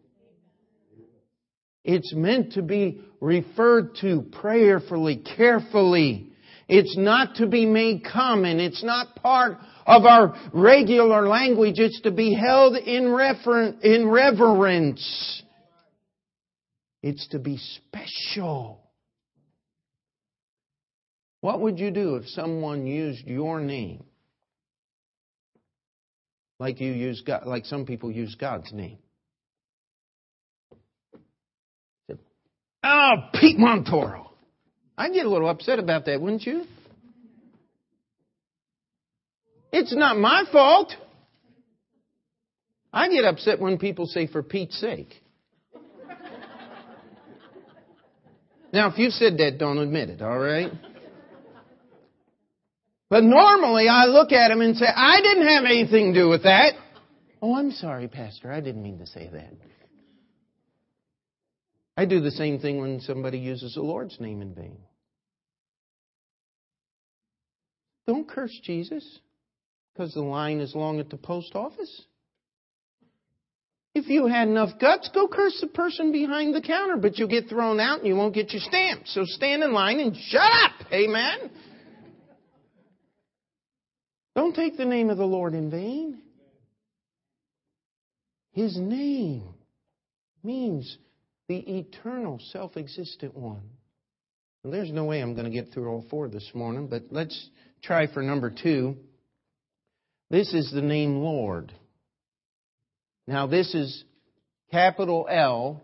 [1.83, 6.31] It's meant to be referred to prayerfully, carefully.
[6.67, 8.59] It's not to be made common.
[8.59, 11.75] It's not part of our regular language.
[11.77, 15.42] It's to be held in, refer- in reverence.
[17.03, 18.79] It's to be special.
[21.41, 24.05] What would you do if someone used your name
[26.57, 28.99] like you use God, like some people use God's name?
[32.81, 34.29] Oh, Pete Montoro.
[34.97, 36.63] I'd get a little upset about that, wouldn't you?
[39.73, 40.93] It's not my fault.
[42.93, 45.22] I get upset when people say, for Pete's sake.
[48.73, 50.71] Now, if you said that, don't admit it, all right?
[53.07, 56.43] But normally I look at him and say, I didn't have anything to do with
[56.43, 56.73] that.
[57.39, 58.51] Oh, I'm sorry, Pastor.
[58.51, 59.53] I didn't mean to say that.
[61.95, 64.79] I do the same thing when somebody uses the Lord's name in vain.
[68.07, 69.19] Don't curse Jesus
[69.93, 72.01] because the line is long at the post office.
[73.95, 77.47] If you had enough guts, go curse the person behind the counter, but you'll get
[77.47, 79.03] thrown out and you won't get your stamp.
[79.05, 80.91] So stand in line and shut up.
[80.91, 81.51] Amen.
[84.35, 86.21] Don't take the name of the Lord in vain.
[88.53, 89.43] His name
[90.43, 90.97] means
[91.47, 93.69] the eternal, self existent one.
[94.63, 97.49] Well, there's no way I'm going to get through all four this morning, but let's
[97.83, 98.95] try for number two.
[100.31, 101.71] This is the name Lord.
[103.27, 104.03] Now, this is
[104.71, 105.81] capital L,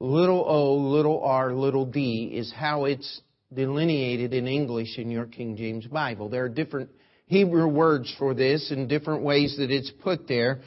[0.00, 3.20] little o, little r, little d, is how it's
[3.52, 6.30] delineated in English in your King James Bible.
[6.30, 6.90] There are different
[7.26, 10.60] Hebrew words for this and different ways that it's put there.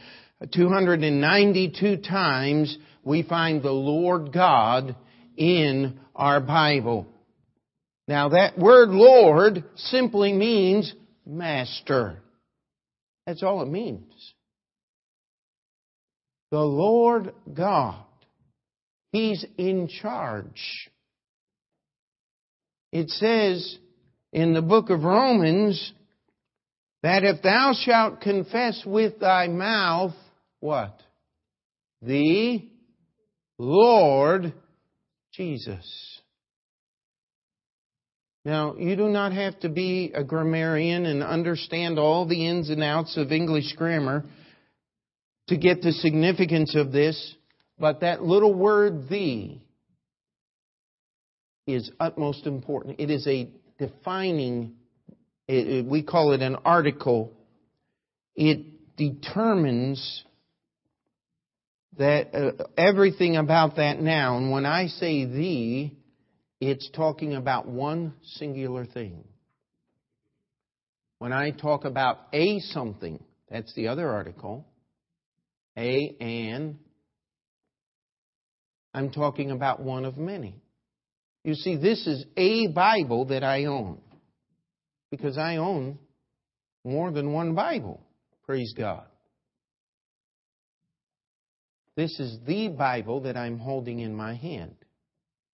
[0.53, 4.95] 292 times we find the Lord God
[5.35, 7.07] in our Bible.
[8.07, 10.93] Now that word Lord simply means
[11.25, 12.21] master.
[13.25, 14.03] That's all it means
[16.51, 18.03] the Lord God.
[19.11, 20.89] He's in charge.
[22.91, 23.77] It says
[24.31, 25.93] in the book of Romans
[27.03, 30.13] that if thou shalt confess with thy mouth,
[30.59, 30.99] what?
[32.01, 32.63] The
[33.57, 34.53] Lord
[35.33, 36.19] Jesus.
[38.45, 42.83] Now, you do not have to be a grammarian and understand all the ins and
[42.83, 44.25] outs of English grammar
[45.49, 47.35] to get the significance of this,
[47.77, 49.59] but that little word "the"
[51.67, 52.99] is utmost important.
[52.99, 54.75] It is a defining,
[55.47, 57.31] we call it an article.
[58.35, 60.23] It determines
[61.97, 64.51] that uh, everything about that noun.
[64.51, 65.91] When I say "the,"
[66.61, 69.23] it's talking about one singular thing.
[71.19, 74.65] When I talk about a something, that's the other article,
[75.77, 76.79] a an,
[78.93, 80.61] I'm talking about one of many.
[81.43, 83.99] You see, this is a Bible that I own.
[85.11, 85.97] Because I own
[86.83, 88.01] more than one Bible.
[88.45, 89.05] Praise God.
[91.95, 94.75] This is the Bible that I'm holding in my hand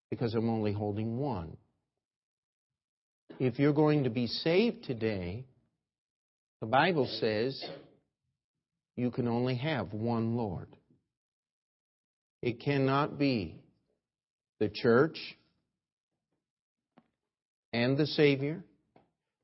[0.09, 1.57] because I'm only holding one.
[3.39, 5.45] If you're going to be saved today,
[6.59, 7.59] the Bible says
[8.95, 10.67] you can only have one Lord.
[12.41, 13.55] It cannot be
[14.59, 15.17] the church
[17.71, 18.63] and the Savior.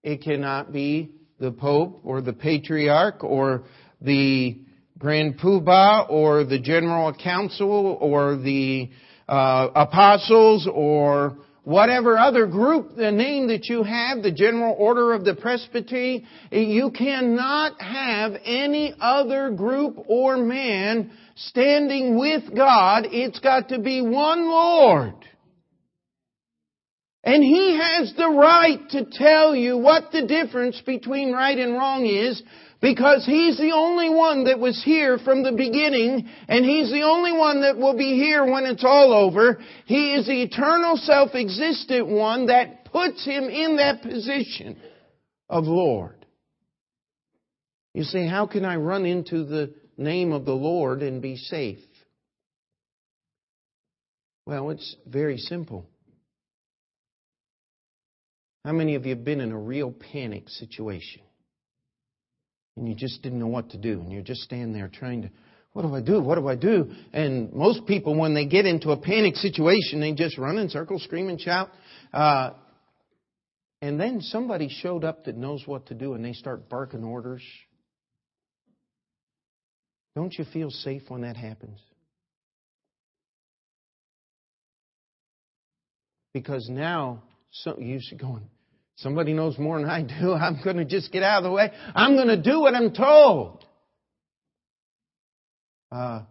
[0.03, 3.63] It cannot be the Pope or the Patriarch or
[4.01, 4.61] the
[4.97, 8.89] Grand Poobah or the General Council or the
[9.27, 11.37] uh, apostles or
[11.69, 16.89] whatever other group, the name that you have, the general order of the presbytery, you
[16.89, 23.05] cannot have any other group or man standing with God.
[23.11, 25.13] It's got to be one Lord.
[27.23, 32.03] And He has the right to tell you what the difference between right and wrong
[32.03, 32.41] is
[32.81, 37.31] because He's the only one that was here from the beginning, and He's the only
[37.31, 39.59] one that will be here when it's all over.
[39.85, 44.77] He is the eternal self-existent one that puts Him in that position
[45.49, 46.25] of Lord.
[47.93, 51.79] You say, how can I run into the name of the Lord and be safe?
[54.45, 55.85] Well, it's very simple.
[58.63, 61.21] How many of you have been in a real panic situation?
[62.79, 65.29] And you just didn't know what to do, and you're just standing there trying to,
[65.73, 66.19] what do I do?
[66.21, 66.91] What do I do?
[67.13, 71.03] And most people, when they get into a panic situation, they just run in circles,
[71.03, 71.69] scream and shout.
[72.13, 72.51] Uh,
[73.81, 77.43] and then somebody showed up that knows what to do, and they start barking orders.
[80.15, 81.79] Don't you feel safe when that happens?
[86.33, 88.49] Because now so, you're going,
[89.01, 90.33] Somebody knows more than I do.
[90.33, 91.71] I'm going to just get out of the way.
[91.95, 93.65] I'm going to do what I'm told.
[95.91, 96.23] Uh,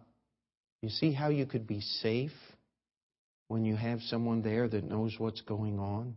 [0.81, 2.31] you see how you could be safe
[3.47, 6.15] when you have someone there that knows what's going on?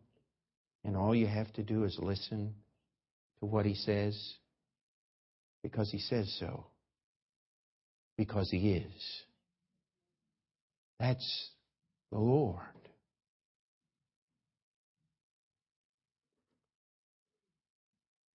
[0.85, 2.55] And all you have to do is listen
[3.41, 4.35] to what he says
[5.63, 6.67] because he says so.
[8.19, 9.23] Because he is.
[11.01, 11.51] That's
[12.11, 12.61] the Lord.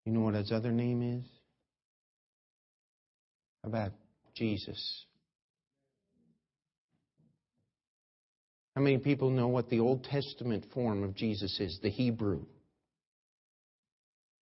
[0.07, 1.25] You know what his other name is?
[3.61, 3.91] How about
[4.35, 5.05] Jesus?
[8.73, 12.45] How many people know what the Old Testament form of Jesus is, the Hebrew?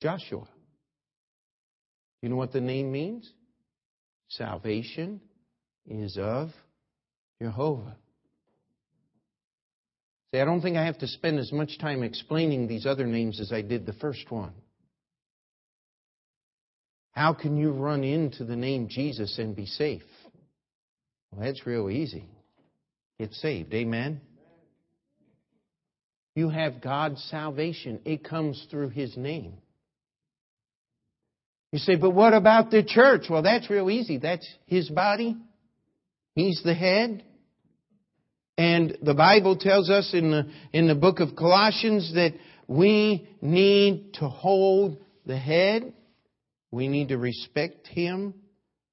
[0.03, 0.47] Joshua.
[2.21, 3.27] You know what the name means?
[4.27, 5.19] Salvation
[5.87, 6.49] is of
[7.41, 7.95] Jehovah.
[10.31, 13.39] See, I don't think I have to spend as much time explaining these other names
[13.39, 14.53] as I did the first one.
[17.15, 20.03] How can you run into the name Jesus and be safe?
[21.31, 22.25] Well, that's real easy.
[23.17, 23.73] Get saved.
[23.73, 24.19] Amen?
[26.35, 28.01] You have God's salvation.
[28.03, 29.53] It comes through His name.
[31.71, 33.23] You say, but what about the church?
[33.29, 34.17] Well, that's real easy.
[34.17, 35.37] That's His body.
[36.35, 37.23] He's the head.
[38.57, 42.33] And the Bible tells us in the, in the book of Colossians that
[42.67, 45.93] we need to hold the head
[46.75, 48.33] we need to respect Him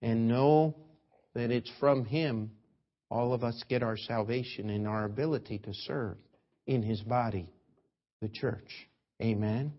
[0.01, 0.77] and know
[1.35, 2.53] that it's from Him
[3.11, 6.17] all of us get our salvation and our ability to serve
[6.65, 7.49] in His body,
[8.21, 8.71] the church.
[9.21, 9.73] Amen.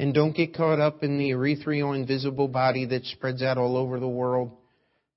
[0.00, 4.00] And don't get caught up in the ethereal invisible body that spreads out all over
[4.00, 4.50] the world.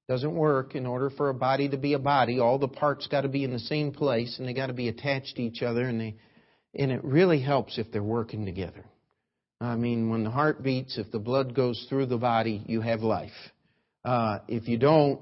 [0.08, 0.76] Doesn't work.
[0.76, 3.44] In order for a body to be a body, all the parts got to be
[3.44, 6.16] in the same place and they got to be attached to each other and they
[6.76, 8.86] and it really helps if they're working together.
[9.62, 13.02] I mean, when the heart beats, if the blood goes through the body, you have
[13.02, 13.32] life.
[14.04, 15.22] Uh, if you don't,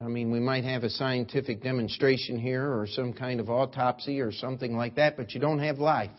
[0.00, 4.30] I mean, we might have a scientific demonstration here or some kind of autopsy or
[4.30, 6.10] something like that, but you don't have life.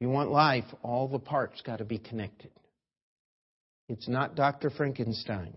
[0.00, 2.50] You want life, all the parts got to be connected.
[3.88, 4.70] It's not Dr.
[4.70, 5.54] Frankenstein.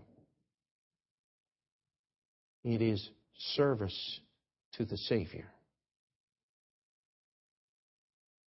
[2.62, 3.10] It is
[3.56, 4.20] service
[4.74, 5.46] to the Savior.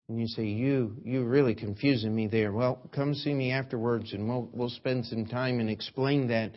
[0.10, 2.54] And you say, you, you're really confusing me there.
[2.54, 6.54] Well, come see me afterwards and we'll, we'll spend some time and explain that.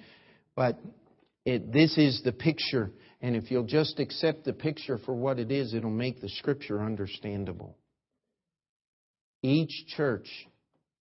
[0.55, 0.79] But
[1.45, 2.93] it, this is the picture.
[3.21, 6.81] And if you'll just accept the picture for what it is, it'll make the scripture
[6.81, 7.77] understandable.
[9.43, 10.29] Each church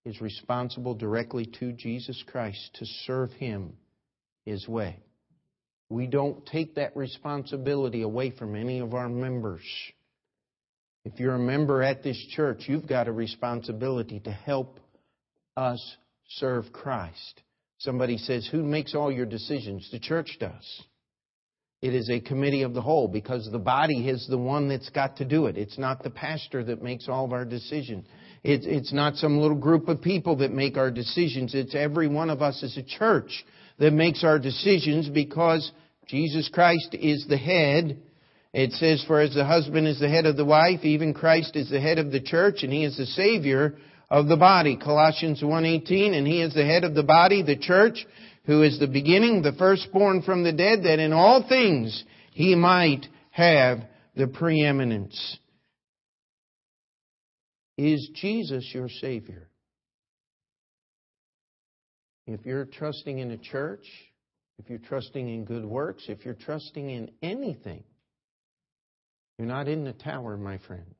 [0.06, 3.74] is responsible directly to Jesus Christ to serve Him
[4.46, 5.00] His way.
[5.90, 9.62] We don't take that responsibility away from any of our members.
[11.06, 14.80] If you're a member at this church, you've got a responsibility to help
[15.56, 15.98] us
[16.28, 17.42] serve Christ.
[17.78, 19.90] Somebody says, Who makes all your decisions?
[19.92, 20.84] The church does.
[21.82, 25.18] It is a committee of the whole because the body is the one that's got
[25.18, 25.58] to do it.
[25.58, 28.06] It's not the pastor that makes all of our decisions.
[28.44, 31.56] It's, it's not some little group of people that make our decisions.
[31.56, 33.46] It's every one of us as a church
[33.78, 35.72] that makes our decisions because
[36.08, 38.02] Jesus Christ is the head
[38.54, 41.70] it says, For as the husband is the head of the wife, even Christ is
[41.70, 43.78] the head of the church, and he is the Savior
[44.10, 44.76] of the body.
[44.76, 48.06] Colossians 1.18, and he is the head of the body, the church,
[48.46, 53.06] who is the beginning, the firstborn from the dead, that in all things he might
[53.32, 53.80] have
[54.16, 55.38] the preeminence.
[57.78, 59.48] Is Jesus your Savior?
[62.26, 63.86] If you're trusting in a church,
[64.58, 67.84] if you're trusting in good works, if you're trusting in anything,
[69.40, 70.94] you're not in the tower, my friend.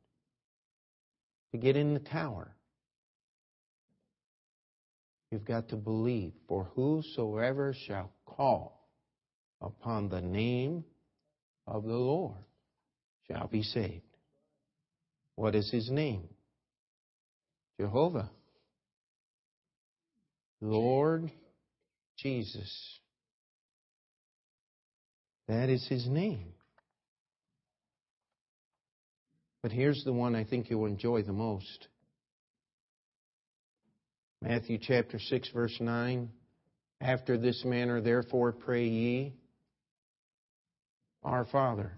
[1.52, 2.56] To get in the tower,
[5.30, 8.88] you've got to believe, for whosoever shall call
[9.62, 10.86] upon the name
[11.68, 12.38] of the Lord
[13.30, 14.04] shall be saved.
[15.36, 16.30] What is his name?
[17.78, 18.32] Jehovah.
[20.62, 21.30] Lord
[22.18, 23.00] Jesus.
[25.50, 26.54] That is his name.
[29.62, 31.88] But here's the one I think you'll enjoy the most.
[34.42, 36.30] Matthew chapter 6, verse 9.
[37.02, 39.34] After this manner, therefore, pray ye,
[41.24, 41.92] Our Father,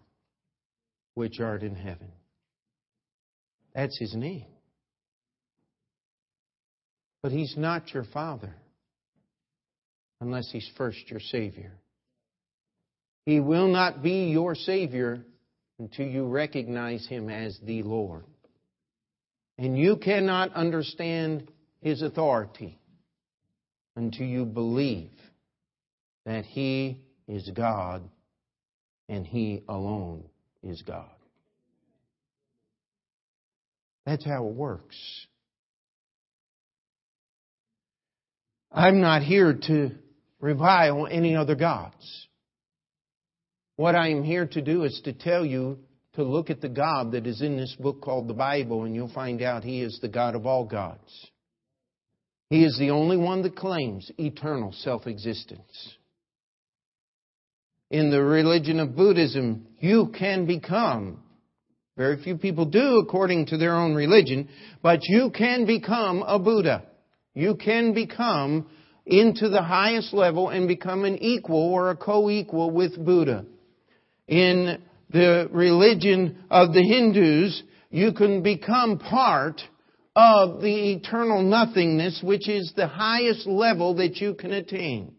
[1.13, 2.11] which art in heaven.
[3.75, 4.45] That's his name.
[7.21, 8.55] But he's not your Father
[10.19, 11.73] unless he's first your Savior.
[13.25, 15.23] He will not be your Savior
[15.81, 18.23] until you recognize Him as the Lord.
[19.57, 21.51] And you cannot understand
[21.81, 22.77] His authority
[23.95, 25.09] until you believe
[26.23, 28.03] that He is God
[29.09, 30.23] and He alone
[30.61, 31.09] is God.
[34.05, 34.95] That's how it works.
[38.71, 39.91] I'm not here to
[40.39, 42.27] revile any other gods.
[43.75, 45.79] What I am here to do is to tell you
[46.13, 49.13] to look at the God that is in this book called the Bible, and you'll
[49.13, 51.31] find out He is the God of all gods.
[52.49, 55.95] He is the only one that claims eternal self existence.
[57.89, 61.23] In the religion of Buddhism, you can become,
[61.97, 64.49] very few people do according to their own religion,
[64.81, 66.83] but you can become a Buddha.
[67.33, 68.67] You can become
[69.05, 73.45] into the highest level and become an equal or a co equal with Buddha
[74.31, 79.61] in the religion of the Hindus, you can become part
[80.15, 85.13] of the eternal nothingness, which is the highest level that you can attain.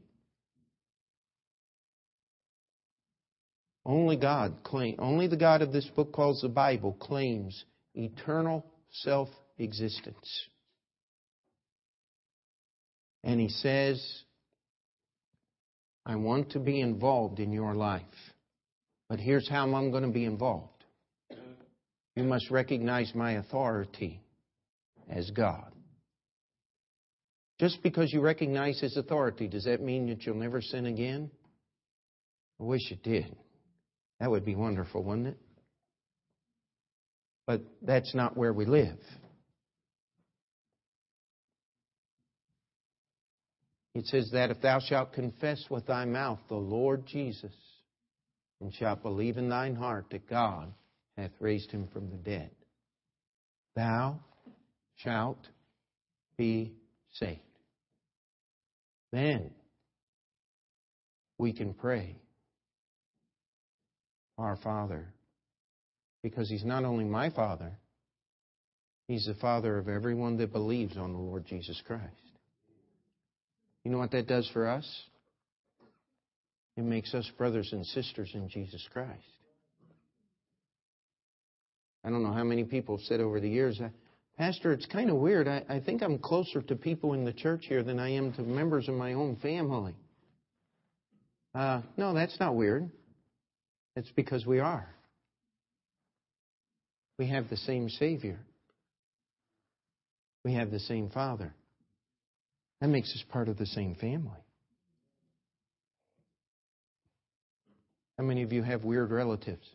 [3.85, 10.47] Only God claim, only the God of this book calls the Bible claims eternal self-existence.
[13.25, 14.03] And he says,
[16.07, 18.03] I want to be involved in your life.
[19.13, 20.85] But here's how I'm going to be involved.
[22.17, 24.23] You must recognize my authority
[25.07, 25.71] as God.
[27.61, 31.31] Just because you recognize His authority, does that mean that you'll never sin again?
[32.59, 33.37] I wish it did.
[34.19, 35.39] That would be wonderful, wouldn't it?
[37.47, 38.97] But that's not where we live.
[43.95, 47.53] It says that if thou shalt confess with thy mouth the Lord Jesus
[48.63, 50.73] and shalt believe in thine heart that God
[51.17, 52.51] hath raised him from the dead,
[53.75, 54.21] thou
[54.97, 55.49] shalt
[56.39, 56.73] be
[57.13, 57.41] saved.
[59.13, 59.51] Then
[61.39, 62.17] we can pray,
[64.39, 65.13] Our Father,
[66.23, 67.73] because He's not only my Father,
[69.09, 72.05] He's the Father of everyone that believes on the Lord Jesus Christ.
[73.85, 74.87] You know what that does for us?
[76.77, 79.21] It makes us brothers and sisters in Jesus Christ.
[82.05, 83.81] I don't know how many people have said over the years,
[84.39, 85.47] Pastor, it's kind of weird.
[85.47, 88.43] I, I think I'm closer to people in the church here than I am to
[88.43, 89.95] members of my own family.
[91.55, 92.91] Uh, no, that's not weird.
[93.95, 94.89] It's because we are.
[97.19, 98.41] We have the same Savior.
[100.45, 101.55] We have the same Father.
[102.81, 104.41] That makes us part of the same family.
[108.19, 109.67] How many of you have weird relatives?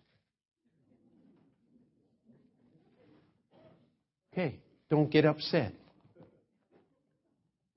[4.34, 4.60] Okay,
[4.90, 5.74] don't get upset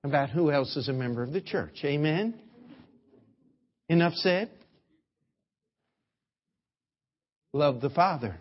[0.03, 1.79] about who else is a member of the church.
[1.83, 2.39] Amen?
[3.89, 4.49] Enough said?
[7.53, 8.37] Love the Father.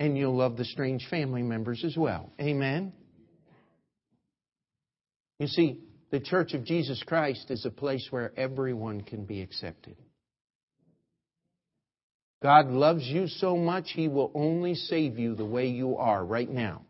[0.00, 2.32] And you'll love the strange family members as well.
[2.40, 2.92] Amen?
[5.38, 5.80] You see,
[6.10, 9.96] the Church of Jesus Christ is a place where everyone can be accepted.
[12.42, 16.48] God loves you so much, He will only save you the way you are right
[16.48, 16.82] now.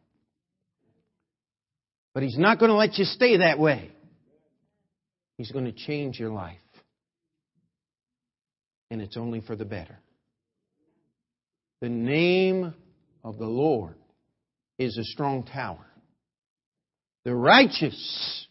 [2.13, 3.91] But He's not going to let you stay that way.
[5.39, 6.59] He's going to change your life.
[8.91, 9.99] And it's only for the better.
[11.81, 12.75] The name
[13.23, 13.95] of the Lord
[14.79, 15.87] is a strong tower.
[17.25, 18.47] The righteous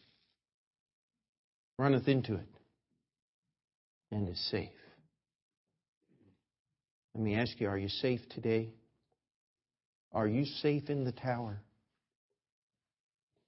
[1.77, 2.47] runneth into it
[4.11, 4.69] and is safe.
[7.18, 8.70] Let me ask you, are you safe today?
[10.13, 11.59] Are you safe in the tower?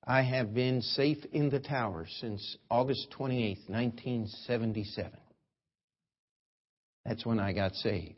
[0.04, 5.12] I have been safe in the tower since August 28, 1977.
[7.06, 8.16] That's when I got saved.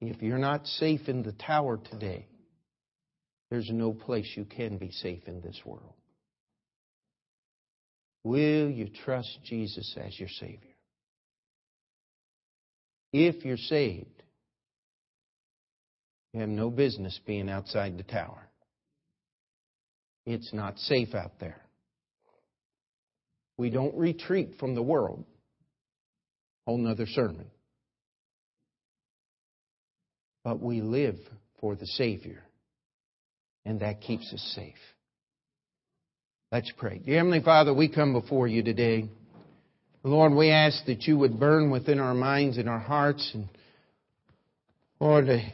[0.00, 2.26] If you're not safe in the tower today,
[3.50, 5.92] there's no place you can be safe in this world.
[8.24, 10.77] Will you trust Jesus as your Savior?
[13.12, 14.22] If you're saved,
[16.32, 18.48] you have no business being outside the tower.
[20.26, 21.60] It's not safe out there.
[23.56, 25.24] We don't retreat from the world.
[26.66, 27.46] Whole nother sermon.
[30.44, 31.16] But we live
[31.60, 32.42] for the Savior,
[33.64, 34.74] and that keeps us safe.
[36.52, 36.98] Let's pray.
[36.98, 39.08] Dear Heavenly Father, we come before you today.
[40.04, 43.30] Lord, we ask that you would burn within our minds and our hearts.
[43.34, 43.48] And
[45.00, 45.52] Lord, I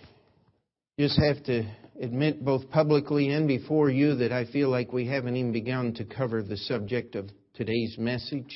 [0.98, 1.64] just have to
[2.00, 6.04] admit both publicly and before you that I feel like we haven't even begun to
[6.04, 8.54] cover the subject of today's message.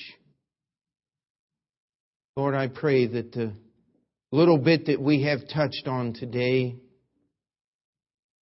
[2.36, 3.52] Lord, I pray that the
[4.30, 6.76] little bit that we have touched on today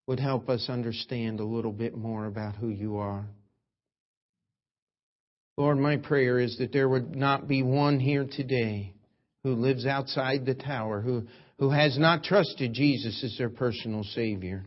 [0.09, 3.24] would help us understand a little bit more about who you are.
[5.57, 8.93] Lord, my prayer is that there would not be one here today
[9.43, 11.27] who lives outside the tower, who,
[11.59, 14.67] who has not trusted Jesus as their personal Savior.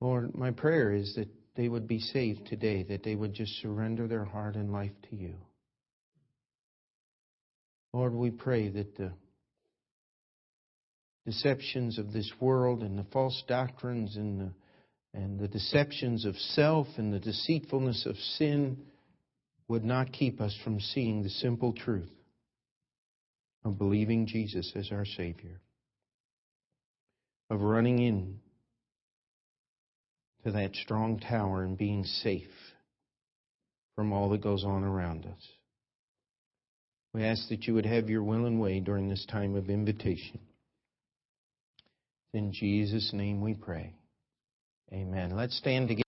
[0.00, 4.08] Lord, my prayer is that they would be saved today, that they would just surrender
[4.08, 5.34] their heart and life to you.
[7.92, 9.12] Lord, we pray that the
[11.26, 14.52] deceptions of this world and the false doctrines and the
[15.14, 18.78] and the deceptions of self and the deceitfulness of sin
[19.68, 22.10] would not keep us from seeing the simple truth
[23.64, 25.60] of believing Jesus as our Savior,
[27.50, 28.38] of running in
[30.44, 32.50] to that strong tower and being safe
[33.94, 35.48] from all that goes on around us.
[37.14, 40.40] We ask that you would have your will and way during this time of invitation.
[42.32, 43.94] In Jesus' name we pray.
[44.92, 45.34] Amen.
[45.34, 46.11] Let's stand together.